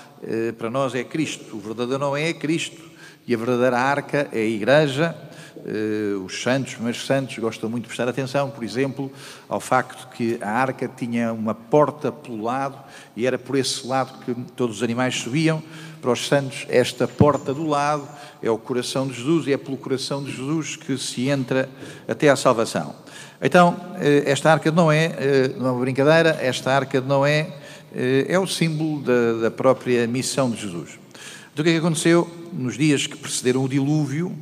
para 0.57 0.71
nós 0.71 0.95
é 0.95 1.05
Cristo. 1.05 1.57
O 1.57 1.61
verdadeiro 1.61 1.99
Noé 1.99 2.31
é 2.31 2.35
Cristo 2.35 2.83
e 3.27 3.35
a 3.35 3.39
verdadeira 3.39 3.79
arca 3.79 4.29
é 4.33 4.39
a 4.39 4.45
Igreja 4.45 5.15
Uh, 5.59 6.25
os 6.25 6.41
santos, 6.41 6.71
os 6.71 6.75
primeiros 6.75 7.05
santos, 7.05 7.37
gostam 7.39 7.69
muito 7.69 7.83
de 7.83 7.89
prestar 7.89 8.09
atenção, 8.09 8.49
por 8.49 8.63
exemplo, 8.63 9.11
ao 9.49 9.59
facto 9.59 10.09
que 10.15 10.39
a 10.41 10.51
arca 10.51 10.89
tinha 10.89 11.33
uma 11.33 11.53
porta 11.53 12.13
pelo 12.13 12.43
lado 12.43 12.79
e 13.17 13.27
era 13.27 13.37
por 13.37 13.57
esse 13.57 13.85
lado 13.85 14.25
que 14.25 14.35
todos 14.55 14.77
os 14.77 14.83
animais 14.83 15.17
subiam. 15.17 15.63
Para 16.01 16.13
os 16.13 16.29
santos, 16.29 16.65
esta 16.69 17.09
porta 17.09 17.53
do 17.53 17.67
lado 17.67 18.07
é 18.41 18.49
o 18.49 18.57
coração 18.57 19.09
de 19.09 19.15
Jesus 19.15 19.49
e 19.49 19.53
é 19.53 19.57
pelo 19.57 19.77
coração 19.77 20.23
de 20.23 20.31
Jesus 20.31 20.77
que 20.77 20.97
se 20.97 21.29
entra 21.29 21.69
até 22.07 22.29
à 22.29 22.37
salvação. 22.37 22.95
Então, 23.43 23.71
uh, 23.71 23.99
esta 24.27 24.53
arca 24.53 24.71
de 24.71 24.77
Noé, 24.77 25.09
uh, 25.09 25.61
não 25.61 25.69
é 25.69 25.73
uma 25.73 25.81
brincadeira, 25.81 26.39
esta 26.41 26.73
arca 26.73 27.01
de 27.01 27.07
Noé 27.07 27.53
é 27.91 28.39
o 28.39 28.47
símbolo 28.47 29.01
da, 29.01 29.45
da 29.45 29.51
própria 29.51 30.07
missão 30.07 30.51
de 30.51 30.61
Jesus. 30.61 30.99
Então, 31.53 31.63
o 31.63 31.65
que 31.65 31.71
é 31.71 31.73
que 31.73 31.79
aconteceu 31.79 32.31
nos 32.53 32.77
dias 32.77 33.07
que 33.07 33.17
precederam 33.17 33.65
o 33.65 33.69
dilúvio? 33.69 34.37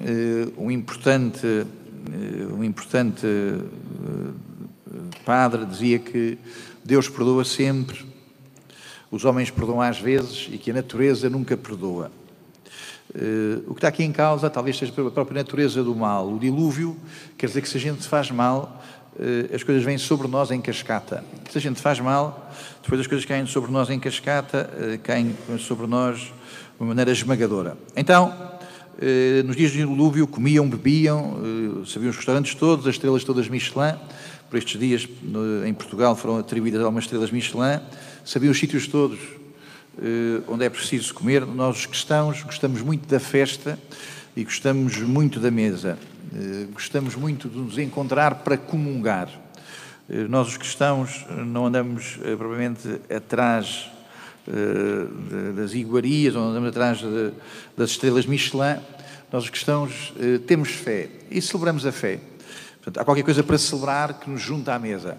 Eh, 0.00 0.48
um 0.56 0.70
importante, 0.70 1.46
eh, 1.46 2.46
um 2.50 2.64
importante 2.64 3.26
eh, 3.26 3.58
padre 5.24 5.66
dizia 5.66 5.98
que 5.98 6.38
Deus 6.82 7.08
perdoa 7.08 7.44
sempre, 7.44 8.04
os 9.10 9.24
homens 9.26 9.50
perdoam 9.50 9.82
às 9.82 9.98
vezes 10.00 10.48
e 10.50 10.56
que 10.56 10.70
a 10.70 10.74
natureza 10.74 11.28
nunca 11.28 11.56
perdoa. 11.56 12.10
O 13.66 13.74
que 13.74 13.78
está 13.78 13.88
aqui 13.88 14.02
em 14.02 14.10
causa 14.10 14.48
talvez 14.48 14.78
seja 14.78 14.90
a 14.90 15.10
própria 15.10 15.34
natureza 15.34 15.84
do 15.84 15.94
mal. 15.94 16.32
O 16.32 16.38
dilúvio 16.38 16.96
quer 17.36 17.46
dizer 17.46 17.60
que 17.60 17.68
se 17.68 17.76
a 17.76 17.80
gente 17.80 18.08
faz 18.08 18.30
mal, 18.30 18.82
as 19.54 19.62
coisas 19.62 19.84
vêm 19.84 19.98
sobre 19.98 20.26
nós 20.28 20.50
em 20.50 20.62
cascata. 20.62 21.22
Se 21.50 21.58
a 21.58 21.60
gente 21.60 21.78
faz 21.78 22.00
mal, 22.00 22.50
depois 22.82 23.02
as 23.02 23.06
coisas 23.06 23.26
caem 23.26 23.44
sobre 23.44 23.70
nós 23.70 23.90
em 23.90 24.00
cascata, 24.00 24.70
caem 25.02 25.36
sobre 25.58 25.86
nós 25.86 26.20
de 26.20 26.32
uma 26.80 26.88
maneira 26.88 27.12
esmagadora. 27.12 27.76
Então, 27.94 28.32
nos 29.44 29.56
dias 29.56 29.72
de 29.72 29.78
dilúvio 29.78 30.26
comiam, 30.26 30.68
bebiam, 30.68 31.38
eh, 31.82 31.86
sabiam 31.86 32.10
os 32.10 32.16
restaurantes 32.16 32.54
todos, 32.54 32.86
as 32.86 32.94
estrelas 32.94 33.24
todas 33.24 33.48
Michelin. 33.48 33.94
Por 34.50 34.58
estes 34.58 34.78
dias 34.78 35.08
em 35.66 35.72
Portugal 35.72 36.14
foram 36.14 36.38
atribuídas 36.38 36.80
algumas 36.82 37.04
estrelas 37.04 37.30
Michelin. 37.30 37.80
Sabiam 38.24 38.52
os 38.52 38.58
sítios 38.58 38.86
todos 38.86 39.18
eh, 39.98 40.42
onde 40.46 40.64
é 40.64 40.68
preciso 40.68 41.14
comer. 41.14 41.46
Nós, 41.46 41.78
os 41.78 41.86
cristãos, 41.86 42.42
gostamos 42.42 42.82
muito 42.82 43.08
da 43.08 43.18
festa 43.18 43.78
e 44.36 44.44
gostamos 44.44 44.98
muito 44.98 45.40
da 45.40 45.50
mesa. 45.50 45.98
Gostamos 46.72 47.14
muito 47.14 47.46
de 47.46 47.58
nos 47.58 47.76
encontrar 47.76 48.36
para 48.36 48.56
comungar. 48.56 49.28
Nós, 50.30 50.48
os 50.48 50.56
cristãos, 50.56 51.26
não 51.44 51.66
andamos 51.66 52.18
provavelmente 52.38 52.88
atrás 53.14 53.90
eh, 54.48 55.52
das 55.54 55.72
iguarias, 55.72 56.34
onde 56.34 56.48
andamos 56.48 56.70
atrás 56.70 56.98
de, 56.98 57.32
das 57.76 57.90
estrelas 57.90 58.26
Michelin, 58.26 58.80
nós 59.32 59.44
os 59.44 59.50
cristãos 59.50 60.12
eh, 60.18 60.38
temos 60.38 60.70
fé 60.70 61.08
e 61.30 61.40
celebramos 61.40 61.86
a 61.86 61.92
fé. 61.92 62.18
Portanto, 62.82 62.98
há 62.98 63.04
qualquer 63.04 63.22
coisa 63.22 63.44
para 63.44 63.56
celebrar 63.56 64.18
que 64.18 64.28
nos 64.28 64.42
junta 64.42 64.74
à 64.74 64.80
mesa. 64.80 65.16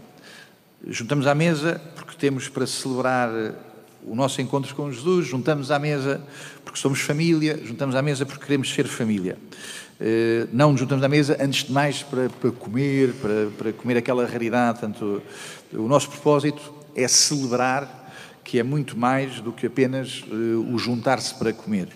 Juntamos 0.86 1.26
à 1.26 1.34
mesa 1.34 1.82
porque 1.96 2.18
temos 2.18 2.50
para 2.50 2.68
celebrar 2.68 3.30
eh, 3.30 3.54
o 4.06 4.14
nosso 4.14 4.42
encontro 4.42 4.76
com 4.76 4.92
Jesus, 4.92 5.28
juntamos 5.28 5.72
à 5.72 5.80
mesa 5.80 6.22
porque 6.66 6.78
somos 6.78 7.00
família, 7.00 7.58
juntamos 7.64 7.96
à 7.96 8.02
mesa 8.02 8.26
porque 8.26 8.44
queremos 8.44 8.74
ser 8.74 8.86
família. 8.88 9.38
Não 10.52 10.72
nos 10.72 10.82
juntamos 10.82 11.02
à 11.02 11.08
mesa, 11.08 11.38
antes 11.40 11.64
de 11.64 11.72
mais, 11.72 12.04
para, 12.04 12.28
para 12.30 12.52
comer, 12.52 13.14
para, 13.14 13.48
para 13.58 13.72
comer 13.72 13.96
aquela 13.96 14.26
raridade. 14.26 14.80
Portanto, 14.80 15.22
o 15.72 15.88
nosso 15.88 16.10
propósito 16.10 16.74
é 16.94 17.08
celebrar 17.08 18.03
que 18.44 18.60
é 18.60 18.64
muito 18.64 18.98
mais 18.98 19.40
do 19.40 19.52
que 19.52 19.66
apenas 19.66 20.24
uh, 20.28 20.74
o 20.74 20.78
juntar-se 20.78 21.34
para 21.36 21.54
comer. 21.54 21.88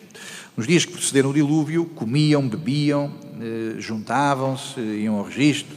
Nos 0.55 0.65
dias 0.65 0.85
que 0.85 0.93
precederam 0.93 1.29
o 1.29 1.33
dilúvio, 1.33 1.85
comiam, 1.85 2.47
bebiam, 2.47 3.07
uh, 3.07 3.79
juntavam-se, 3.79 4.79
iam 4.79 5.15
ao 5.15 5.23
registro, 5.23 5.75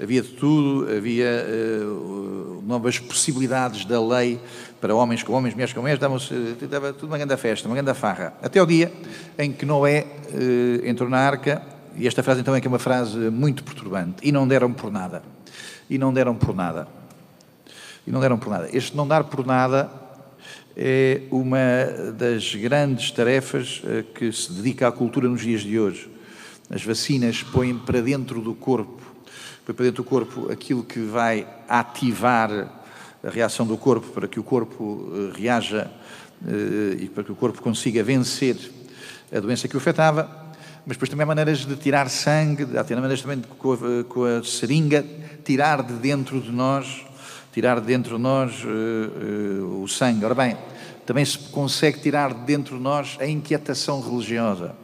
havia 0.00 0.22
de 0.22 0.28
tudo, 0.28 0.88
havia 0.94 1.26
uh, 1.26 2.62
novas 2.66 2.98
possibilidades 2.98 3.84
da 3.84 4.00
lei 4.00 4.38
para 4.80 4.94
homens 4.94 5.22
com 5.22 5.32
homens, 5.32 5.54
mulheres 5.54 5.72
com 5.72 5.80
mulheres, 5.80 6.00
dava 6.00 6.92
tudo 6.92 7.08
uma 7.08 7.18
grande 7.18 7.36
festa, 7.36 7.68
uma 7.68 7.74
grande 7.74 7.98
farra. 7.98 8.34
Até 8.42 8.60
o 8.62 8.66
dia 8.66 8.92
em 9.38 9.52
que 9.52 9.64
Noé 9.64 10.06
entrou 10.84 11.08
na 11.08 11.18
arca, 11.18 11.62
e 11.96 12.06
esta 12.06 12.20
frase 12.20 12.40
então 12.40 12.52
é 12.52 12.60
que 12.60 12.66
é 12.66 12.70
uma 12.70 12.80
frase 12.80 13.16
muito 13.30 13.62
perturbante, 13.62 14.16
e 14.24 14.32
não 14.32 14.48
deram 14.48 14.72
por 14.72 14.90
nada. 14.90 15.22
E 15.88 15.98
não 15.98 16.12
deram 16.12 16.34
por 16.34 16.52
nada. 16.52 16.88
E 18.04 18.10
não 18.10 18.20
deram 18.20 18.38
por 18.38 18.50
nada. 18.50 18.68
Este 18.72 18.96
não 18.96 19.06
dar 19.06 19.22
por 19.22 19.46
nada 19.46 19.88
é 20.76 21.22
uma 21.30 22.12
das 22.12 22.54
grandes 22.54 23.10
tarefas 23.10 23.82
eh, 23.84 24.04
que 24.14 24.32
se 24.32 24.52
dedica 24.52 24.88
à 24.88 24.92
cultura 24.92 25.28
nos 25.28 25.42
dias 25.42 25.60
de 25.62 25.78
hoje. 25.78 26.10
As 26.70 26.82
vacinas 26.82 27.42
põem 27.42 27.76
para 27.78 28.00
dentro 28.00 28.40
do 28.40 28.54
corpo, 28.54 29.02
põem 29.66 29.74
para 29.74 29.84
dentro 29.84 30.02
do 30.02 30.08
corpo 30.08 30.50
aquilo 30.50 30.82
que 30.82 31.00
vai 31.00 31.46
ativar 31.68 32.50
a 33.22 33.30
reação 33.30 33.66
do 33.66 33.76
corpo 33.76 34.08
para 34.08 34.26
que 34.26 34.40
o 34.40 34.42
corpo 34.42 35.12
eh, 35.14 35.38
reaja 35.38 35.90
eh, 36.46 36.96
e 37.00 37.08
para 37.08 37.24
que 37.24 37.32
o 37.32 37.36
corpo 37.36 37.60
consiga 37.60 38.02
vencer 38.02 38.56
a 39.34 39.40
doença 39.40 39.68
que 39.68 39.74
o 39.74 39.78
afetava, 39.78 40.42
mas 40.86 40.96
depois 40.96 41.08
também 41.08 41.24
há 41.24 41.26
maneiras 41.26 41.64
de 41.64 41.76
tirar 41.76 42.08
sangue, 42.10 42.66
há 42.76 42.94
maneiras 42.94 43.22
também 43.22 43.38
de, 43.38 43.46
com, 43.46 43.72
a, 43.72 44.04
com 44.04 44.24
a 44.24 44.42
seringa, 44.42 45.04
tirar 45.44 45.82
de 45.82 45.94
dentro 45.94 46.40
de 46.40 46.50
nós, 46.50 47.04
tirar 47.52 47.80
de 47.80 47.86
dentro 47.86 48.16
de 48.16 48.22
nós 48.22 48.64
uh, 48.64 48.68
uh, 48.68 49.82
o 49.82 49.88
sangue. 49.88 50.24
Ora 50.24 50.34
bem, 50.34 50.56
também 51.04 51.24
se 51.24 51.38
consegue 51.38 52.00
tirar 52.00 52.32
de 52.32 52.40
dentro 52.40 52.78
de 52.78 52.82
nós 52.82 53.18
a 53.20 53.26
inquietação 53.26 54.00
religiosa. 54.00 54.74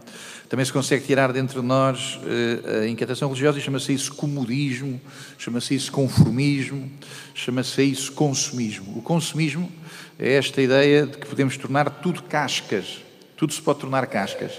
Também 0.51 0.65
se 0.65 0.73
consegue 0.73 1.05
tirar 1.05 1.33
dentro 1.33 1.61
de 1.61 1.67
nós 1.67 2.17
uh, 2.17 2.83
a 2.83 2.89
inquietação 2.89 3.29
religiosa 3.29 3.59
e 3.59 3.63
chama-se 3.63 3.95
isso 3.95 4.15
comodismo, 4.15 5.01
chama-se 5.39 5.75
isso 5.75 5.91
conformismo, 5.91 6.91
chama-se 7.35 7.83
isso 7.83 8.13
consumismo. 8.13 8.99
O 8.99 9.03
consumismo 9.03 9.71
é 10.19 10.35
esta 10.35 10.61
ideia 10.61 11.07
de 11.07 11.17
que 11.17 11.27
podemos 11.27 11.57
tornar 11.57 11.89
tudo 11.89 12.23
cascas, 12.23 12.99
tudo 13.35 13.53
se 13.53 13.63
pode 13.63 13.81
tornar 13.81 14.07
cascas. 14.07 14.53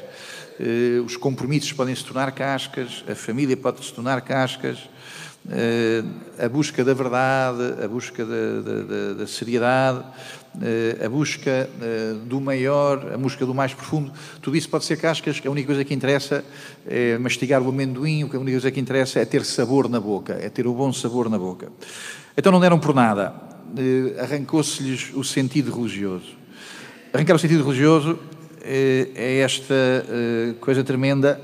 Os 1.05 1.15
compromissos 1.15 1.71
podem 1.71 1.95
se 1.95 2.03
tornar 2.03 2.33
cascas, 2.33 3.03
a 3.09 3.15
família 3.15 3.55
pode 3.55 3.83
se 3.83 3.93
tornar 3.93 4.19
cascas, 4.19 4.77
a 6.37 6.49
busca 6.49 6.83
da 6.83 6.93
verdade, 6.93 7.83
a 7.83 7.87
busca 7.87 8.25
da, 8.25 8.61
da, 8.61 8.81
da, 8.81 9.13
da 9.19 9.27
seriedade, 9.27 9.99
uh, 9.99 11.05
a 11.05 11.09
busca 11.09 11.69
do 12.25 12.39
maior, 12.39 13.13
a 13.13 13.17
busca 13.17 13.45
do 13.45 13.53
mais 13.53 13.73
profundo, 13.73 14.11
tudo 14.41 14.57
isso 14.57 14.69
pode 14.69 14.85
ser 14.85 14.97
cascas, 14.97 15.41
a 15.43 15.49
única 15.49 15.67
coisa 15.67 15.83
que 15.83 15.93
interessa 15.93 16.43
é 16.85 17.17
mastigar 17.17 17.61
o 17.61 17.69
amendoim, 17.69 18.23
a 18.23 18.37
única 18.37 18.51
coisa 18.51 18.71
que 18.71 18.79
interessa 18.79 19.19
é 19.19 19.25
ter 19.25 19.43
sabor 19.43 19.89
na 19.89 19.99
boca, 19.99 20.33
é 20.33 20.49
ter 20.49 20.67
o 20.67 20.73
bom 20.73 20.93
sabor 20.93 21.29
na 21.29 21.37
boca. 21.39 21.71
Então 22.37 22.51
não 22.51 22.59
deram 22.59 22.79
por 22.79 22.93
nada 22.93 23.49
arrancou-se-lhes 24.19 25.11
o 25.13 25.23
sentido 25.23 25.71
religioso. 25.71 26.37
Arrancar 27.13 27.35
o 27.35 27.39
sentido 27.39 27.63
religioso 27.63 28.19
é, 28.61 29.39
esta 29.43 29.73
eh, 29.73 30.53
coisa 30.59 30.83
tremenda 30.83 31.39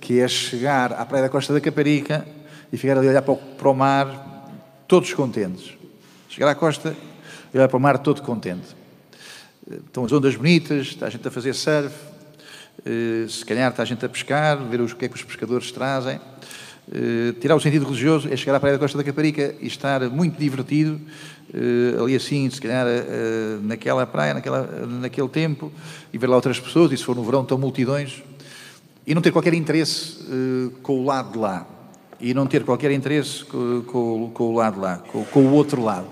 que 0.00 0.20
é 0.20 0.28
chegar 0.28 0.92
à 0.92 1.04
praia 1.04 1.24
da 1.24 1.28
Costa 1.28 1.52
da 1.52 1.60
Caparica 1.60 2.26
e 2.72 2.76
ficar 2.78 2.96
ali 2.96 3.06
a 3.06 3.10
olhar 3.10 3.22
para 3.22 3.34
o, 3.34 3.36
para 3.36 3.68
o 3.68 3.74
mar 3.74 4.50
todos 4.88 5.12
contentes. 5.12 5.76
Chegar 6.28 6.48
à 6.48 6.54
costa 6.54 6.96
e 7.52 7.56
olhar 7.56 7.68
para 7.68 7.76
o 7.76 7.80
mar 7.80 7.98
todo 7.98 8.22
contente. 8.22 8.66
Estão 9.70 10.04
as 10.04 10.12
ondas 10.12 10.34
bonitas, 10.34 10.88
está 10.88 11.06
a 11.06 11.10
gente 11.10 11.26
a 11.28 11.30
fazer 11.30 11.54
surf, 11.54 11.94
eh, 12.84 13.26
se 13.28 13.44
calhar 13.44 13.70
está 13.70 13.82
a 13.82 13.86
gente 13.86 14.04
a 14.04 14.08
pescar, 14.08 14.58
ver 14.64 14.80
o 14.80 14.86
que 14.86 15.04
é 15.04 15.08
que 15.08 15.14
os 15.14 15.22
pescadores 15.22 15.70
trazem. 15.70 16.18
Eh, 16.92 17.34
tirar 17.40 17.54
o 17.54 17.60
sentido 17.60 17.84
religioso 17.84 18.28
é 18.32 18.36
chegar 18.36 18.56
à 18.56 18.60
praia 18.60 18.74
da 18.74 18.78
Costa 18.78 18.98
da 18.98 19.04
Caparica 19.04 19.54
e 19.60 19.66
estar 19.66 20.00
muito 20.08 20.38
divertido, 20.38 21.00
uh, 21.54 22.02
ali 22.02 22.16
assim, 22.16 22.50
se 22.50 22.60
calhar 22.60 22.86
naquela 23.62 24.04
praia, 24.06 24.34
naquela, 24.34 24.66
naquele 24.86 25.28
tempo, 25.28 25.70
e 26.12 26.18
ver 26.18 26.26
lá 26.26 26.36
outras 26.36 26.58
pessoas, 26.58 26.90
e 26.90 26.96
se 26.96 27.04
for 27.04 27.14
no 27.14 27.22
verão, 27.22 27.42
estão 27.42 27.56
multidões, 27.56 28.22
e 29.06 29.14
não 29.14 29.22
ter 29.22 29.30
qualquer 29.30 29.54
interesse 29.54 30.18
com 30.82 31.00
o 31.00 31.04
lado 31.04 31.32
de 31.32 31.38
lá, 31.38 31.66
e 32.22 32.32
não 32.32 32.46
ter 32.46 32.64
qualquer 32.64 32.92
interesse 32.92 33.44
com, 33.44 33.82
com, 33.82 34.30
com 34.32 34.44
o 34.44 34.54
lado 34.54 34.80
lá, 34.80 34.98
com, 34.98 35.24
com 35.24 35.40
o 35.40 35.52
outro 35.52 35.82
lado, 35.82 36.06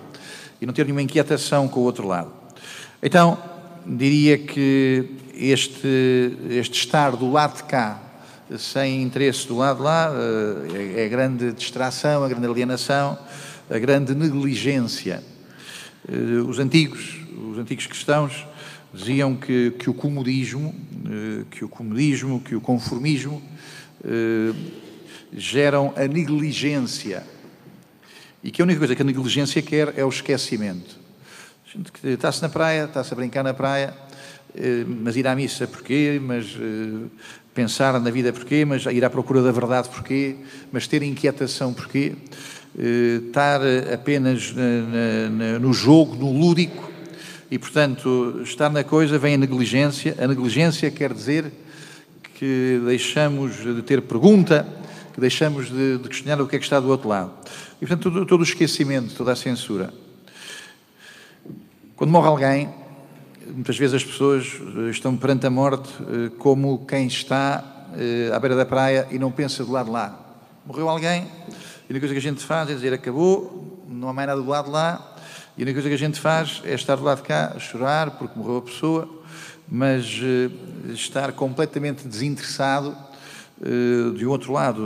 e 0.61 0.67
não 0.67 0.75
ter 0.75 0.85
nenhuma 0.85 1.01
inquietação 1.01 1.69
com 1.69 1.81
o 1.81 1.85
outro 1.85 2.07
lado. 2.07 2.33
Então, 3.01 3.39
diria 3.87 4.37
que 4.37 5.09
este, 5.33 6.37
este 6.51 6.81
estar 6.81 7.13
do 7.13 7.31
lado 7.31 7.59
de 7.59 7.65
cá, 7.65 8.03
sem 8.59 9.01
interesse 9.03 9.47
do 9.47 9.57
lado 9.57 9.77
de 9.77 9.83
lá, 9.85 10.13
eh, 10.13 10.97
é, 10.97 11.03
é 11.03 11.07
a 11.07 11.09
grande 11.09 11.53
distração, 11.53 12.25
a 12.25 12.29
grande 12.29 12.47
alienação, 12.47 13.17
a 13.71 13.79
grande 13.79 14.13
negligência. 14.13 15.23
Eh, 16.09 16.43
os 16.45 16.59
antigos, 16.59 17.21
os 17.53 17.57
antigos 17.57 17.87
cristãos 17.87 18.45
diziam 18.93 19.37
que, 19.37 19.71
que 19.79 19.89
o 19.89 19.95
comodismo, 19.95 20.75
eh, 21.07 21.45
que 21.49 21.65
o 21.65 21.69
comodismo, 21.69 22.41
que 22.41 22.57
o 22.57 22.61
conformismo 22.61 23.41
geram 25.33 25.93
a 25.97 26.07
negligência 26.07 27.25
e 28.43 28.51
que 28.51 28.63
a 28.63 28.65
única 28.65 28.79
coisa 28.79 28.95
que 28.97 29.03
a 29.03 29.05
negligência 29.05 29.61
quer 29.63 29.95
é 29.97 30.05
o 30.05 30.09
esquecimento. 30.09 30.99
Está-se 32.03 32.43
na 32.43 32.49
praia, 32.49 32.85
está-se 32.85 33.13
a 33.13 33.17
brincar 33.17 33.45
na 33.45 33.55
praia, 33.55 33.95
mas 34.87 35.17
ir 35.17 35.27
à 35.27 35.37
missa 35.37 35.67
porquê? 35.67 36.21
Mas 36.21 36.57
pensar 37.55 38.01
na 38.01 38.11
vida 38.11 38.33
porquê, 38.33 38.65
mas 38.65 38.87
ir 38.87 39.05
à 39.05 39.11
procura 39.11 39.43
da 39.43 39.53
verdade 39.53 39.89
porquê, 39.89 40.37
mas 40.73 40.87
ter 40.87 41.03
inquietação 41.03 41.75
porquê, 41.75 42.15
eh, 42.79 43.21
estar 43.27 43.61
apenas 43.93 44.55
na, 44.55 45.29
na, 45.29 45.59
no 45.59 45.73
jogo, 45.73 46.15
no 46.15 46.33
lúdico, 46.33 46.91
e 47.51 47.59
portanto 47.59 48.41
estar 48.45 48.71
na 48.71 48.85
coisa 48.85 49.19
vem 49.19 49.35
a 49.35 49.39
negligência. 49.39 50.15
A 50.19 50.27
negligência 50.27 50.91
quer 50.91 51.13
dizer 51.13 51.53
que 52.35 52.81
deixamos 52.87 53.57
de 53.57 53.83
ter 53.83 54.01
pergunta, 54.03 54.67
que 55.13 55.21
deixamos 55.21 55.69
de, 55.69 55.99
de 55.99 56.09
questionar 56.09 56.41
o 56.41 56.47
que 56.47 56.57
é 56.57 56.59
que 56.59 56.65
está 56.65 56.81
do 56.81 56.89
outro 56.89 57.09
lado. 57.09 57.33
E 57.77 57.87
portanto 57.87 58.03
todo, 58.11 58.27
todo 58.27 58.41
o 58.41 58.45
esquecimento, 58.45 59.15
toda 59.15 59.33
a 59.33 59.37
censura. 59.37 59.93
Quando 61.97 62.11
morre 62.11 62.29
alguém, 62.29 62.69
muitas 63.47 63.77
vezes 63.77 63.97
as 63.97 64.05
pessoas 64.05 64.59
eh, 64.77 64.91
estão 64.91 65.17
perante 65.17 65.47
a 65.47 65.51
morte 65.51 65.91
eh, 66.01 66.31
como 66.39 66.85
quem 66.87 67.07
está 67.07 67.63
eh, 67.97 68.31
à 68.33 68.39
beira 68.39 68.57
da 68.57 68.65
praia 68.65 69.07
e 69.11 69.19
não 69.19 69.31
pensa 69.31 69.65
do 69.65 69.73
lado 69.73 69.87
de 69.87 69.93
lá. 69.93 70.19
Morreu 70.65 70.89
alguém, 70.89 71.23
e 71.23 71.25
a 71.25 71.91
única 71.91 72.01
coisa 72.01 72.15
que 72.15 72.19
a 72.19 72.31
gente 72.31 72.43
faz 72.43 72.71
é 72.71 72.75
dizer 72.75 72.93
acabou, 72.93 73.85
não 73.89 74.09
há 74.09 74.13
mais 74.13 74.29
nada 74.29 74.41
do 74.41 74.49
lado 74.49 74.67
de 74.67 74.71
lá, 74.71 75.15
e 75.57 75.63
a 75.63 75.65
única 75.65 75.75
coisa 75.75 75.89
que 75.89 75.95
a 75.95 75.99
gente 75.99 76.21
faz 76.21 76.63
é 76.65 76.75
estar 76.75 76.97
do 76.97 77.03
lado 77.03 77.19
de 77.19 77.25
cá, 77.25 77.57
chorar 77.59 78.13
porque 78.13 78.39
morreu 78.39 78.59
a 78.59 78.63
pessoa, 78.63 79.23
mas 79.69 80.21
estar 80.95 81.33
completamente 81.33 82.07
desinteressado 82.07 82.97
de 84.17 84.27
um 84.27 84.31
outro 84.31 84.53
lado, 84.53 84.81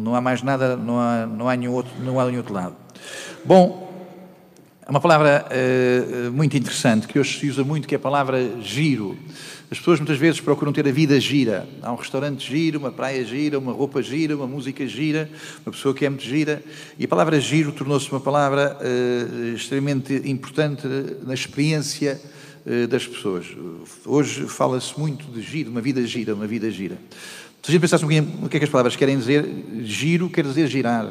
não, 0.00 0.14
há 0.14 0.20
mais 0.20 0.42
nada, 0.42 0.76
não 0.76 0.98
há, 0.98 1.26
não 1.26 1.48
há 1.48 1.56
nenhum 1.56 1.72
outro, 1.72 1.92
não 2.00 2.18
há 2.18 2.24
nenhum 2.24 2.38
outro 2.38 2.54
lado. 2.54 2.74
Bom, 3.44 3.82
Há 4.84 4.90
uma 4.90 5.00
palavra 5.00 5.46
uh, 5.46 6.32
muito 6.32 6.56
interessante 6.56 7.06
que 7.06 7.16
hoje 7.16 7.38
se 7.38 7.48
usa 7.48 7.62
muito, 7.62 7.86
que 7.86 7.94
é 7.94 7.96
a 7.96 8.00
palavra 8.00 8.60
giro. 8.60 9.16
As 9.70 9.78
pessoas 9.78 10.00
muitas 10.00 10.18
vezes 10.18 10.40
procuram 10.40 10.72
ter 10.72 10.86
a 10.88 10.90
vida 10.90 11.20
gira. 11.20 11.68
Há 11.80 11.92
um 11.92 11.94
restaurante 11.94 12.44
giro, 12.44 12.80
uma 12.80 12.90
praia 12.90 13.24
gira, 13.24 13.60
uma 13.60 13.72
roupa 13.72 14.02
gira, 14.02 14.34
uma 14.34 14.46
música 14.46 14.84
gira, 14.84 15.30
uma 15.64 15.72
pessoa 15.72 15.94
que 15.94 16.04
é 16.04 16.08
muito 16.08 16.24
gira. 16.24 16.64
E 16.98 17.04
a 17.04 17.08
palavra 17.08 17.40
giro 17.40 17.70
tornou-se 17.70 18.10
uma 18.10 18.18
palavra 18.18 18.76
uh, 18.80 19.54
extremamente 19.54 20.20
importante 20.24 20.84
na 21.24 21.32
experiência 21.32 22.20
das 22.88 23.04
pessoas. 23.04 23.46
Hoje 24.06 24.46
fala-se 24.46 24.96
muito 24.96 25.24
de 25.32 25.42
giro, 25.42 25.68
uma 25.68 25.80
vida 25.80 26.06
gira, 26.06 26.32
uma 26.32 26.46
vida 26.46 26.70
gira. 26.70 26.96
Se 27.62 27.70
a 27.70 27.72
gente 27.72 27.80
pensasse 27.80 28.04
um 28.04 28.08
bocadinho 28.08 28.40
no 28.40 28.48
que 28.48 28.56
é 28.56 28.58
que 28.58 28.64
as 28.64 28.70
palavras 28.70 28.96
querem 28.96 29.16
dizer, 29.16 29.48
giro 29.84 30.28
quer 30.28 30.44
dizer 30.44 30.66
girar. 30.66 31.06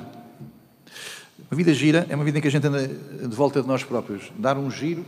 Uma 1.49 1.55
vida 1.55 1.73
gira 1.73 2.05
é 2.09 2.15
uma 2.15 2.25
vida 2.25 2.39
em 2.39 2.41
que 2.41 2.47
a 2.49 2.51
gente 2.51 2.67
anda 2.67 2.89
de 2.89 3.33
volta 3.33 3.61
de 3.61 3.67
nós 3.69 3.85
próprios. 3.85 4.23
Dar 4.37 4.57
um 4.57 4.69
giro, 4.69 5.05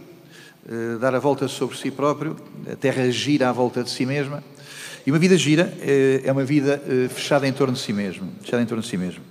eh, 0.66 0.98
dar 1.02 1.14
a 1.14 1.20
volta 1.20 1.50
sobre 1.50 1.78
si 1.78 1.92
próprio, 1.92 2.38
a 2.72 2.78
Terra 2.78 3.12
gira 3.12 3.50
à 3.50 3.52
volta 3.52 3.84
de 3.84 3.90
si 3.90 4.06
mesma. 4.06 4.42
E 5.06 5.12
uma 5.12 5.20
vida 5.20 5.36
gira 5.36 5.74
eh, 5.82 6.22
é 6.24 6.32
uma 6.32 6.46
vida 6.46 6.82
eh, 6.88 7.10
fechada 7.10 7.46
em 7.46 7.52
torno 7.52 7.74
de 7.74 7.82
si 7.82 7.92
mesmo. 7.92 8.32
Fechada 8.40 8.64
em 8.64 8.66
torno 8.66 8.82
de 8.82 8.88
si 8.88 8.96
mesmo. 8.96 9.22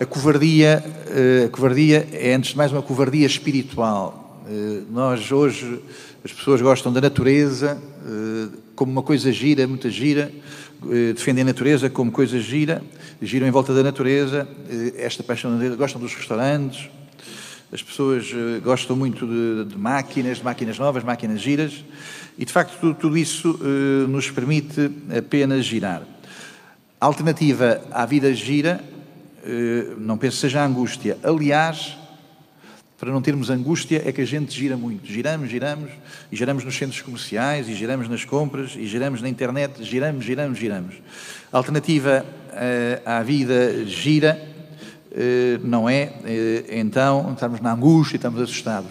A 0.00 0.06
covardia, 0.06 0.82
a 1.44 1.48
covardia 1.50 2.08
é, 2.12 2.32
antes 2.32 2.52
de 2.52 2.56
mais, 2.56 2.72
uma 2.72 2.80
covardia 2.80 3.26
espiritual. 3.26 4.44
Nós, 4.90 5.32
hoje, 5.32 5.82
as 6.24 6.32
pessoas 6.32 6.62
gostam 6.62 6.92
da 6.92 7.00
natureza 7.00 7.76
como 8.76 8.92
uma 8.92 9.02
coisa 9.02 9.32
gira, 9.32 9.66
muita 9.66 9.90
gira, 9.90 10.30
defendem 11.14 11.42
a 11.42 11.46
natureza 11.46 11.90
como 11.90 12.10
coisa 12.10 12.38
gira, 12.40 12.82
giram 13.20 13.46
em 13.46 13.50
volta 13.50 13.74
da 13.74 13.82
natureza, 13.82 14.48
eh, 14.70 14.94
esta 14.98 15.22
paixão 15.22 15.58
gostam 15.76 16.00
dos 16.00 16.14
restaurantes, 16.14 16.88
as 17.72 17.82
pessoas 17.82 18.30
eh, 18.32 18.60
gostam 18.60 18.96
muito 18.96 19.26
de, 19.26 19.64
de, 19.70 19.78
máquinas, 19.78 20.38
de 20.38 20.44
máquinas 20.44 20.78
novas, 20.78 21.02
máquinas 21.02 21.40
giras, 21.40 21.84
e 22.38 22.44
de 22.44 22.52
facto 22.52 22.78
tudo, 22.80 22.94
tudo 22.94 23.18
isso 23.18 23.58
eh, 23.60 24.06
nos 24.08 24.30
permite 24.30 24.90
apenas 25.16 25.64
girar. 25.64 26.02
A 27.00 27.06
alternativa 27.06 27.82
à 27.92 28.04
vida 28.06 28.32
gira, 28.34 28.80
não 29.98 30.18
penso 30.18 30.38
seja 30.38 30.60
a 30.60 30.66
angústia. 30.66 31.16
Aliás, 31.22 31.96
para 32.98 33.12
não 33.12 33.22
termos 33.22 33.48
angústia, 33.48 34.02
é 34.04 34.10
que 34.10 34.20
a 34.20 34.26
gente 34.26 34.52
gira 34.52 34.76
muito. 34.76 35.06
Giramos, 35.06 35.48
giramos, 35.48 35.90
e 36.32 36.36
giramos 36.36 36.64
nos 36.64 36.76
centros 36.76 37.00
comerciais, 37.00 37.68
e 37.68 37.74
giramos 37.74 38.08
nas 38.08 38.24
compras, 38.24 38.72
e 38.76 38.86
giramos 38.86 39.22
na 39.22 39.28
internet, 39.28 39.84
giramos, 39.84 40.24
giramos, 40.24 40.58
giramos. 40.58 40.96
A 41.52 41.56
alternativa 41.56 42.26
uh, 42.26 43.08
à 43.08 43.22
vida 43.22 43.86
gira 43.86 44.36
uh, 45.12 45.66
não 45.66 45.88
é, 45.88 46.12
uh, 46.24 46.74
então, 46.74 47.32
estamos 47.32 47.60
na 47.60 47.72
angústia, 47.72 48.16
estamos 48.16 48.42
assustados. 48.42 48.90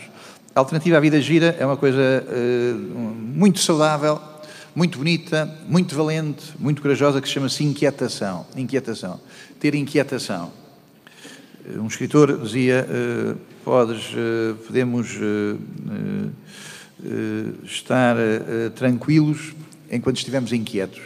A 0.55 0.59
alternativa 0.59 0.95
à 0.95 0.99
vida 1.01 1.19
gira 1.19 1.55
é 1.59 1.65
uma 1.65 1.77
coisa 1.77 2.25
muito 3.15 3.59
saudável, 3.59 4.19
muito 4.75 4.97
bonita, 4.97 5.45
muito 5.67 5.95
valente, 5.95 6.45
muito 6.57 6.81
corajosa, 6.81 7.21
que 7.21 7.27
chama-se 7.27 7.63
inquietação. 7.63 8.43
Inquietação. 8.55 9.19
Ter 9.59 9.75
inquietação. 9.75 10.51
Um 11.75 11.87
escritor 11.87 12.37
dizia: 12.41 12.87
uh, 12.87 13.37
podes, 13.65 14.13
uh, 14.13 14.55
podemos 14.65 15.07
estar 17.65 18.15
tranquilos 18.73 19.53
enquanto 19.91 20.17
estivermos 20.17 20.53
inquietos. 20.53 21.01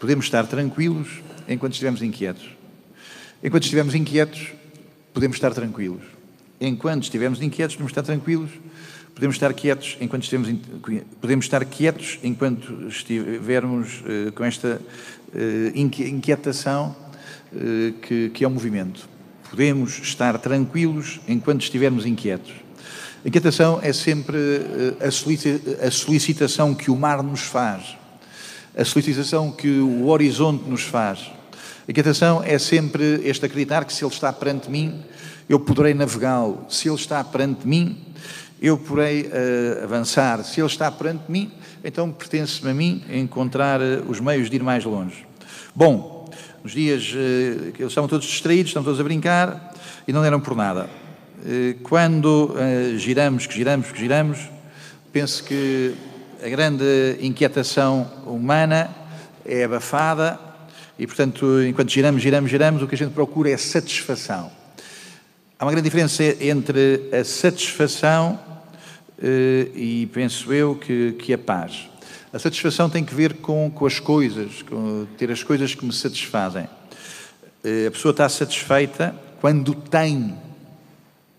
Podemos 0.00 0.24
estar 0.24 0.46
tranquilos 0.46 1.08
enquanto 1.46 1.74
estivermos 1.74 2.02
inquietos. 2.02 2.48
Enquanto 3.42 3.64
estivermos 3.64 3.94
inquietos, 3.94 4.52
podemos 5.12 5.36
estar 5.36 5.52
tranquilos. 5.52 6.02
Enquanto 6.58 7.04
estivermos 7.04 7.42
inquietos, 7.42 7.76
podemos 7.76 7.90
estar 7.92 8.04
tranquilos. 8.04 8.50
Podemos 9.14 9.36
estar 9.36 9.52
quietos 9.52 9.98
enquanto 10.00 10.22
estivermos 10.22 10.60
podemos 11.20 11.44
estar 11.44 11.64
quietos 11.66 12.18
enquanto 12.22 12.88
estivermos 12.88 14.02
com 14.34 14.44
esta 14.44 14.80
inquietação 15.74 16.96
que, 18.00 18.30
que 18.30 18.42
é 18.42 18.46
o 18.48 18.50
movimento. 18.50 19.11
Podemos 19.52 19.98
estar 19.98 20.38
tranquilos 20.38 21.20
enquanto 21.28 21.60
estivermos 21.60 22.06
inquietos. 22.06 22.54
A 23.22 23.28
inquietação 23.28 23.80
é 23.82 23.92
sempre 23.92 24.34
a 24.98 25.90
solicitação 25.90 26.74
que 26.74 26.90
o 26.90 26.96
mar 26.96 27.22
nos 27.22 27.42
faz, 27.42 27.94
a 28.74 28.82
solicitação 28.82 29.52
que 29.52 29.68
o 29.68 30.06
horizonte 30.08 30.66
nos 30.66 30.84
faz. 30.84 31.30
A 31.86 31.90
inquietação 31.90 32.42
é 32.42 32.58
sempre 32.58 33.20
este 33.24 33.44
acreditar 33.44 33.84
que 33.84 33.92
se 33.92 34.02
ele 34.02 34.14
está 34.14 34.32
perante 34.32 34.70
mim, 34.70 35.02
eu 35.46 35.60
poderei 35.60 35.92
navegá-lo. 35.92 36.64
Se 36.70 36.88
ele 36.88 36.96
está 36.96 37.22
perante 37.22 37.68
mim, 37.68 38.00
eu 38.58 38.78
porei 38.78 39.24
uh, 39.26 39.84
avançar. 39.84 40.42
Se 40.44 40.62
ele 40.62 40.66
está 40.66 40.90
perante 40.90 41.24
mim, 41.30 41.52
então 41.84 42.10
pertence-me 42.10 42.70
a 42.70 42.74
mim 42.74 43.04
encontrar 43.10 43.82
uh, 43.82 44.02
os 44.08 44.18
meios 44.18 44.48
de 44.48 44.56
ir 44.56 44.62
mais 44.62 44.82
longe. 44.82 45.26
Bom, 45.74 46.21
nos 46.62 46.72
dias 46.72 47.08
uh, 47.08 47.72
que 47.72 47.82
eles 47.82 47.92
estavam 47.92 48.08
todos 48.08 48.26
distraídos, 48.26 48.70
estavam 48.70 48.84
todos 48.84 49.00
a 49.00 49.04
brincar 49.04 49.74
e 50.06 50.12
não 50.12 50.22
deram 50.22 50.40
por 50.40 50.56
nada. 50.56 50.88
quando 51.82 52.54
giramos, 52.98 53.46
que 53.46 53.54
giramos, 53.54 53.90
que 53.90 53.98
giramos, 53.98 54.38
penso 55.12 55.44
que 55.44 55.94
a 56.44 56.48
grande 56.48 57.16
inquietação 57.20 58.10
humana 58.26 58.90
é 59.44 59.64
abafada 59.64 60.38
e, 60.98 61.06
portanto, 61.06 61.62
enquanto 61.62 61.90
giramos, 61.90 62.22
giramos, 62.22 62.50
giramos, 62.50 62.82
o 62.82 62.86
que 62.86 62.94
a 62.94 62.98
gente 62.98 63.12
procura 63.12 63.50
é 63.50 63.56
satisfação. 63.56 64.50
Há 65.58 65.64
uma 65.64 65.70
grande 65.72 65.84
diferença 65.84 66.24
entre 66.40 67.08
a 67.12 67.24
satisfação 67.24 68.38
eh, 69.22 69.68
e 69.74 70.10
penso 70.12 70.52
eu 70.52 70.74
que, 70.74 71.12
que 71.12 71.32
a 71.32 71.38
paz. 71.38 71.88
A 72.32 72.38
satisfação 72.38 72.88
tem 72.88 73.04
que 73.04 73.14
ver 73.14 73.34
com, 73.34 73.70
com 73.70 73.84
as 73.84 74.00
coisas, 74.00 74.62
com 74.62 75.06
ter 75.18 75.30
as 75.30 75.42
coisas 75.42 75.74
que 75.74 75.84
me 75.84 75.92
satisfazem. 75.92 76.66
Eh, 77.62 77.86
a 77.88 77.90
pessoa 77.90 78.12
está 78.12 78.26
satisfeita 78.26 79.14
quando 79.38 79.74
tem. 79.74 80.34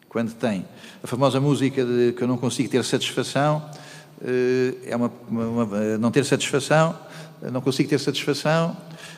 Quando 0.08 0.36
tem. 0.36 0.64
A 1.04 1.08
famosa 1.08 1.42
música 1.42 1.84
de 1.84 2.14
que 2.14 2.22
eu 2.22 2.28
não 2.28 2.38
consigo 2.38 2.70
ter 2.70 2.84
satisfação 2.84 3.68
eh, 4.24 4.76
é 4.86 4.96
uma, 4.96 5.12
uma, 5.28 5.64
uma, 5.64 5.98
não 5.98 6.12
ter 6.12 6.24
satisfação, 6.26 6.96
não 7.52 7.60
consigo 7.60 7.90
ter 7.90 8.00
satisfação, 8.00 8.78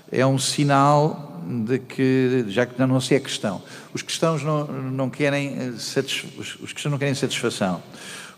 é 0.10 0.25
um 0.25 0.39
sinal 0.39 1.44
de 1.65 1.79
que, 1.79 2.46
já 2.48 2.65
que 2.65 2.79
não 2.79 3.01
sei 3.01 3.17
a 3.17 3.20
questão, 3.20 3.62
os 3.94 4.01
cristãos 4.01 4.41
não, 4.44 4.65
não 4.65 5.10
querem 5.10 5.72
os 5.72 5.94
cristãos 5.94 6.91
não 6.91 6.98
querem 6.98 7.13
satisfação. 7.13 7.84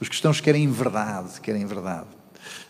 Os 0.01 0.09
cristãos 0.09 0.41
querem 0.41 0.69
verdade, 0.71 1.39
querem 1.39 1.65
verdade. 1.67 2.16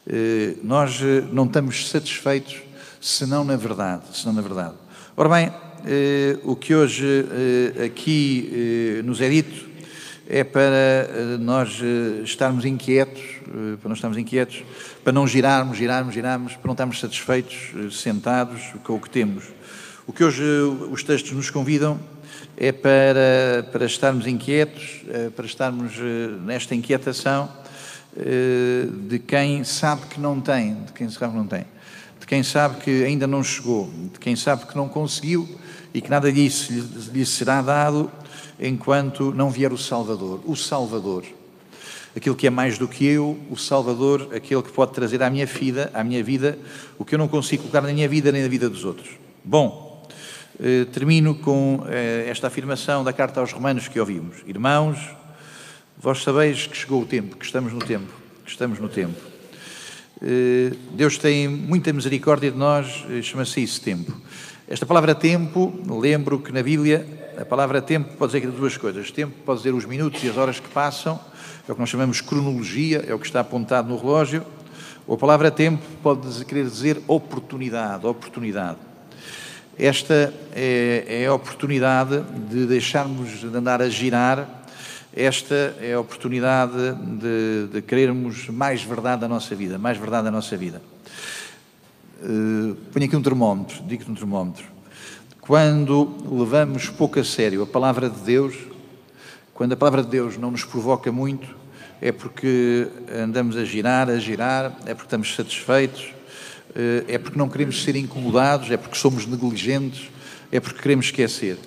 Eh, 0.10 0.56
nós 0.64 1.02
eh, 1.02 1.22
não 1.34 1.44
estamos 1.44 1.90
satisfeitos 1.90 2.62
senão 3.02 3.44
na 3.44 3.58
verdade, 3.58 4.04
senão 4.14 4.34
na 4.34 4.42
verdade. 4.42 4.74
Ora 5.18 5.28
bem, 5.28 5.54
eh, 5.86 6.38
o 6.44 6.56
que 6.56 6.74
hoje 6.74 7.26
aqui 7.86 9.02
nos 9.04 9.20
é 9.20 9.30
dito 9.30 9.68
é 10.30 10.44
para 10.44 11.38
nós 11.40 11.82
estarmos 12.24 12.66
inquietos, 12.66 13.22
para 13.80 13.88
não 13.90 13.96
estarmos 13.96 14.18
inquietos, 14.18 14.64
para 15.04 15.14
não 15.14 15.28
girarmos, 15.28 15.78
girarmos, 15.78 16.14
girarmos, 16.14 16.54
para 16.54 16.68
não 16.68 16.74
estarmos 16.74 17.00
satisfeitos, 17.00 17.72
sentados 17.92 18.62
com 18.84 18.96
o 18.96 19.00
que 19.00 19.10
temos. 19.10 19.46
O 20.06 20.12
que 20.12 20.24
hoje 20.24 20.44
os 20.92 21.04
textos 21.04 21.32
nos 21.32 21.50
convidam 21.50 22.00
é 22.58 22.72
para, 22.72 23.70
para 23.72 23.86
estarmos 23.86 24.28
inquietos, 24.28 25.04
para 25.36 25.46
estarmos 25.46 25.94
nesta 26.46 26.76
inquietação 26.76 27.50
de 29.08 29.20
quem 29.20 29.64
sabe 29.64 30.08
que 30.08 30.20
não 30.20 30.42
tem, 30.42 30.76
de 30.86 30.94
quem 30.94 31.10
sabe 31.10 31.32
que 31.32 31.38
não 31.38 31.48
tem, 31.48 31.66
de 32.20 32.26
quem 32.26 32.42
sabe 32.42 32.78
que 32.82 33.04
ainda 33.04 33.28
não 33.28 33.44
chegou, 33.44 33.90
de 34.14 34.20
quem 34.20 34.36
sabe 34.36 34.66
que 34.66 34.76
não 34.76 34.88
conseguiu 34.88 35.48
e 35.94 36.02
que 36.02 36.10
nada 36.10 36.32
disso 36.32 36.72
lhe 37.14 37.26
será 37.26 37.62
dado 37.62 38.12
enquanto 38.60 39.34
não 39.34 39.50
vier 39.50 39.72
o 39.72 39.78
Salvador. 39.78 40.42
O 40.46 40.56
Salvador, 40.56 41.26
aquilo 42.16 42.36
que 42.36 42.48
é 42.48 42.50
mais 42.50 42.78
do 42.78 42.88
que 42.88 43.06
eu, 43.06 43.38
o 43.50 43.58
Salvador, 43.58 44.30
aquele 44.36 44.62
que 44.62 44.72
pode 44.72 44.94
trazer 44.94 45.22
à 45.22 45.30
minha 45.30 45.46
vida, 45.46 45.92
à 45.94 46.04
minha 46.04 46.24
vida, 46.24 46.58
o 46.98 47.06
que 47.06 47.16
eu 47.16 47.20
não 47.20 47.28
consigo 47.28 47.64
colocar 47.64 47.82
na 47.82 47.94
minha 47.94 48.08
vida 48.08 48.32
nem 48.32 48.42
na 48.42 48.48
vida 48.48 48.70
dos 48.70 48.84
outros. 48.84 49.10
Bom, 49.44 50.06
eh, 50.60 50.86
termino 50.92 51.36
com 51.36 51.84
eh, 51.88 52.26
esta 52.28 52.48
afirmação 52.48 53.04
da 53.04 53.14
carta 53.14 53.40
aos 53.40 53.54
Romanos 53.54 53.88
que 53.88 54.00
ouvimos. 54.00 54.38
Irmãos, 54.48 54.98
vós 56.00 56.24
sabeis 56.24 56.68
que 56.68 56.78
chegou 56.78 57.02
o 57.02 57.06
tempo, 57.06 57.38
que 57.38 57.46
estamos 57.46 57.74
no 57.74 57.80
tempo, 57.80 58.12
que 58.46 58.52
estamos 58.52 58.80
no 58.80 58.90
tempo. 58.90 59.20
Eh, 60.22 60.72
Deus 60.92 61.18
tem 61.18 61.48
muita 61.48 61.92
misericórdia 61.94 62.52
de 62.52 62.58
nós, 62.58 63.06
chama-se 63.24 63.62
isso 63.64 63.82
tempo. 63.82 64.12
Esta 64.68 64.86
palavra 64.86 65.16
tempo, 65.16 65.74
lembro 65.88 66.40
que 66.40 66.52
na 66.52 66.62
Bíblia 66.62 67.06
a 67.40 67.46
palavra 67.46 67.82
tempo 67.82 68.16
pode 68.18 68.34
dizer 68.34 68.52
duas 68.52 68.76
coisas. 68.76 69.12
Tempo 69.12 69.34
pode 69.46 69.60
dizer 69.60 69.74
os 69.74 69.86
minutos 69.86 70.24
e 70.24 70.30
as 70.30 70.38
horas 70.38 70.60
que 70.60 70.68
passam, 70.70 71.20
é 71.68 71.72
o 71.72 71.76
que 71.76 71.80
nós 71.80 71.90
chamamos 71.90 72.20
cronologia, 72.20 73.06
é 73.08 73.14
o 73.14 73.20
que 73.20 73.28
está 73.28 73.42
apontado 73.42 73.88
no 73.88 73.96
relógio. 73.96 74.44
Ou 75.06 75.16
a 75.16 75.18
palavra 75.18 75.52
tempo 75.52 75.84
pode 76.02 76.44
querer 76.46 76.66
dizer 76.66 77.00
oportunidade, 77.08 78.06
oportunidade. 78.06 78.78
Esta 79.78 80.34
é, 80.54 81.06
é 81.08 81.28
a 81.28 81.34
oportunidade 81.34 82.24
de 82.50 82.66
deixarmos 82.66 83.40
de 83.40 83.56
andar 83.56 83.82
a 83.82 83.88
girar, 83.88 84.57
esta 85.14 85.76
é 85.82 85.94
a 85.94 86.00
oportunidade 86.00 86.94
de, 87.20 87.68
de 87.74 87.82
querermos 87.82 88.50
mais 88.50 88.84
verdade 88.84 89.22
da 89.22 89.28
nossa 89.28 89.56
vida, 89.56 89.78
mais 89.78 89.98
verdade 89.98 90.26
da 90.26 90.32
nossa 90.32 90.56
vida. 90.56 90.82
Uh, 92.22 92.76
ponho 92.92 93.06
aqui 93.06 93.16
um 93.16 93.22
termómetro, 93.22 93.84
digo-te 93.84 94.10
um 94.10 94.16
termómetro. 94.16 94.66
Quando 95.42 96.16
levamos 96.30 96.90
pouco 96.90 97.20
a 97.20 97.24
sério 97.24 97.62
a 97.64 97.66
palavra 97.66 98.10
de 98.10 98.20
Deus, 98.20 98.56
quando 99.54 99.74
a 99.74 99.78
palavra 99.78 100.04
de 100.04 100.10
Deus 100.10 100.38
não 100.38 100.52
nos 100.52 100.64
provoca 100.64 101.12
muito, 101.12 101.56
é 102.02 102.12
porque 102.12 102.88
andamos 103.12 103.56
a 103.56 103.64
girar, 103.64 104.10
a 104.10 104.20
girar, 104.20 104.78
é 104.86 104.94
porque 104.94 105.08
estamos 105.08 105.36
satisfeitos, 105.36 106.14
eh, 106.76 107.06
é 107.08 107.18
porque 107.18 107.38
não 107.38 107.50
queremos 107.50 107.84
ser 107.84 107.96
incomodados, 107.96 108.70
é 108.70 108.78
porque 108.78 108.98
somos 108.98 109.26
negligentes, 109.26 110.12
é 110.52 110.60
porque 110.60 110.80
queremos 110.80 111.08
esquecer. 111.08 111.58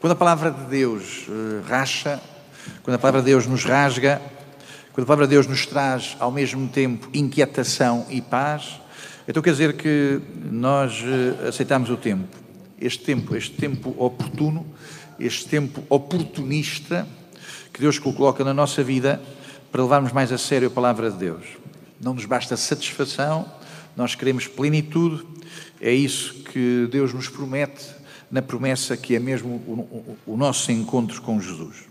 Quando 0.00 0.12
a 0.12 0.16
palavra 0.16 0.50
de 0.50 0.64
Deus 0.64 1.26
eh, 1.28 1.62
racha, 1.68 2.20
quando 2.82 2.94
a 2.94 2.98
palavra 2.98 3.20
de 3.20 3.26
Deus 3.26 3.46
nos 3.46 3.64
rasga, 3.64 4.20
quando 4.92 5.04
a 5.04 5.06
palavra 5.06 5.26
de 5.26 5.30
Deus 5.30 5.46
nos 5.46 5.66
traz 5.66 6.16
ao 6.18 6.30
mesmo 6.30 6.68
tempo 6.68 7.08
inquietação 7.12 8.06
e 8.10 8.20
paz, 8.20 8.80
então 9.28 9.42
quer 9.42 9.52
dizer 9.52 9.76
que 9.76 10.20
nós 10.50 11.02
eh, 11.04 11.48
aceitamos 11.48 11.90
o 11.90 11.96
tempo. 11.96 12.36
Este 12.80 13.04
tempo, 13.04 13.36
este 13.36 13.56
tempo 13.56 13.94
oportuno, 13.98 14.66
este 15.18 15.46
tempo 15.46 15.84
oportunista 15.88 17.06
que 17.72 17.80
Deus 17.80 17.98
coloca 17.98 18.42
na 18.42 18.52
nossa 18.52 18.82
vida 18.82 19.20
para 19.70 19.82
levarmos 19.82 20.12
mais 20.12 20.32
a 20.32 20.38
sério 20.38 20.68
a 20.68 20.70
palavra 20.70 21.10
de 21.10 21.18
Deus. 21.18 21.44
Não 22.00 22.14
nos 22.14 22.24
basta 22.24 22.56
satisfação, 22.56 23.46
nós 23.96 24.14
queremos 24.14 24.46
plenitude, 24.46 25.24
é 25.80 25.92
isso 25.92 26.42
que 26.44 26.88
Deus 26.90 27.12
nos 27.12 27.28
promete 27.28 27.84
na 28.30 28.40
promessa 28.40 28.96
que 28.96 29.14
é 29.14 29.18
mesmo 29.18 30.16
o, 30.26 30.36
nosso 30.36 30.70
encontro 30.70 31.20
com 31.22 31.40
Jesus. 31.40 31.88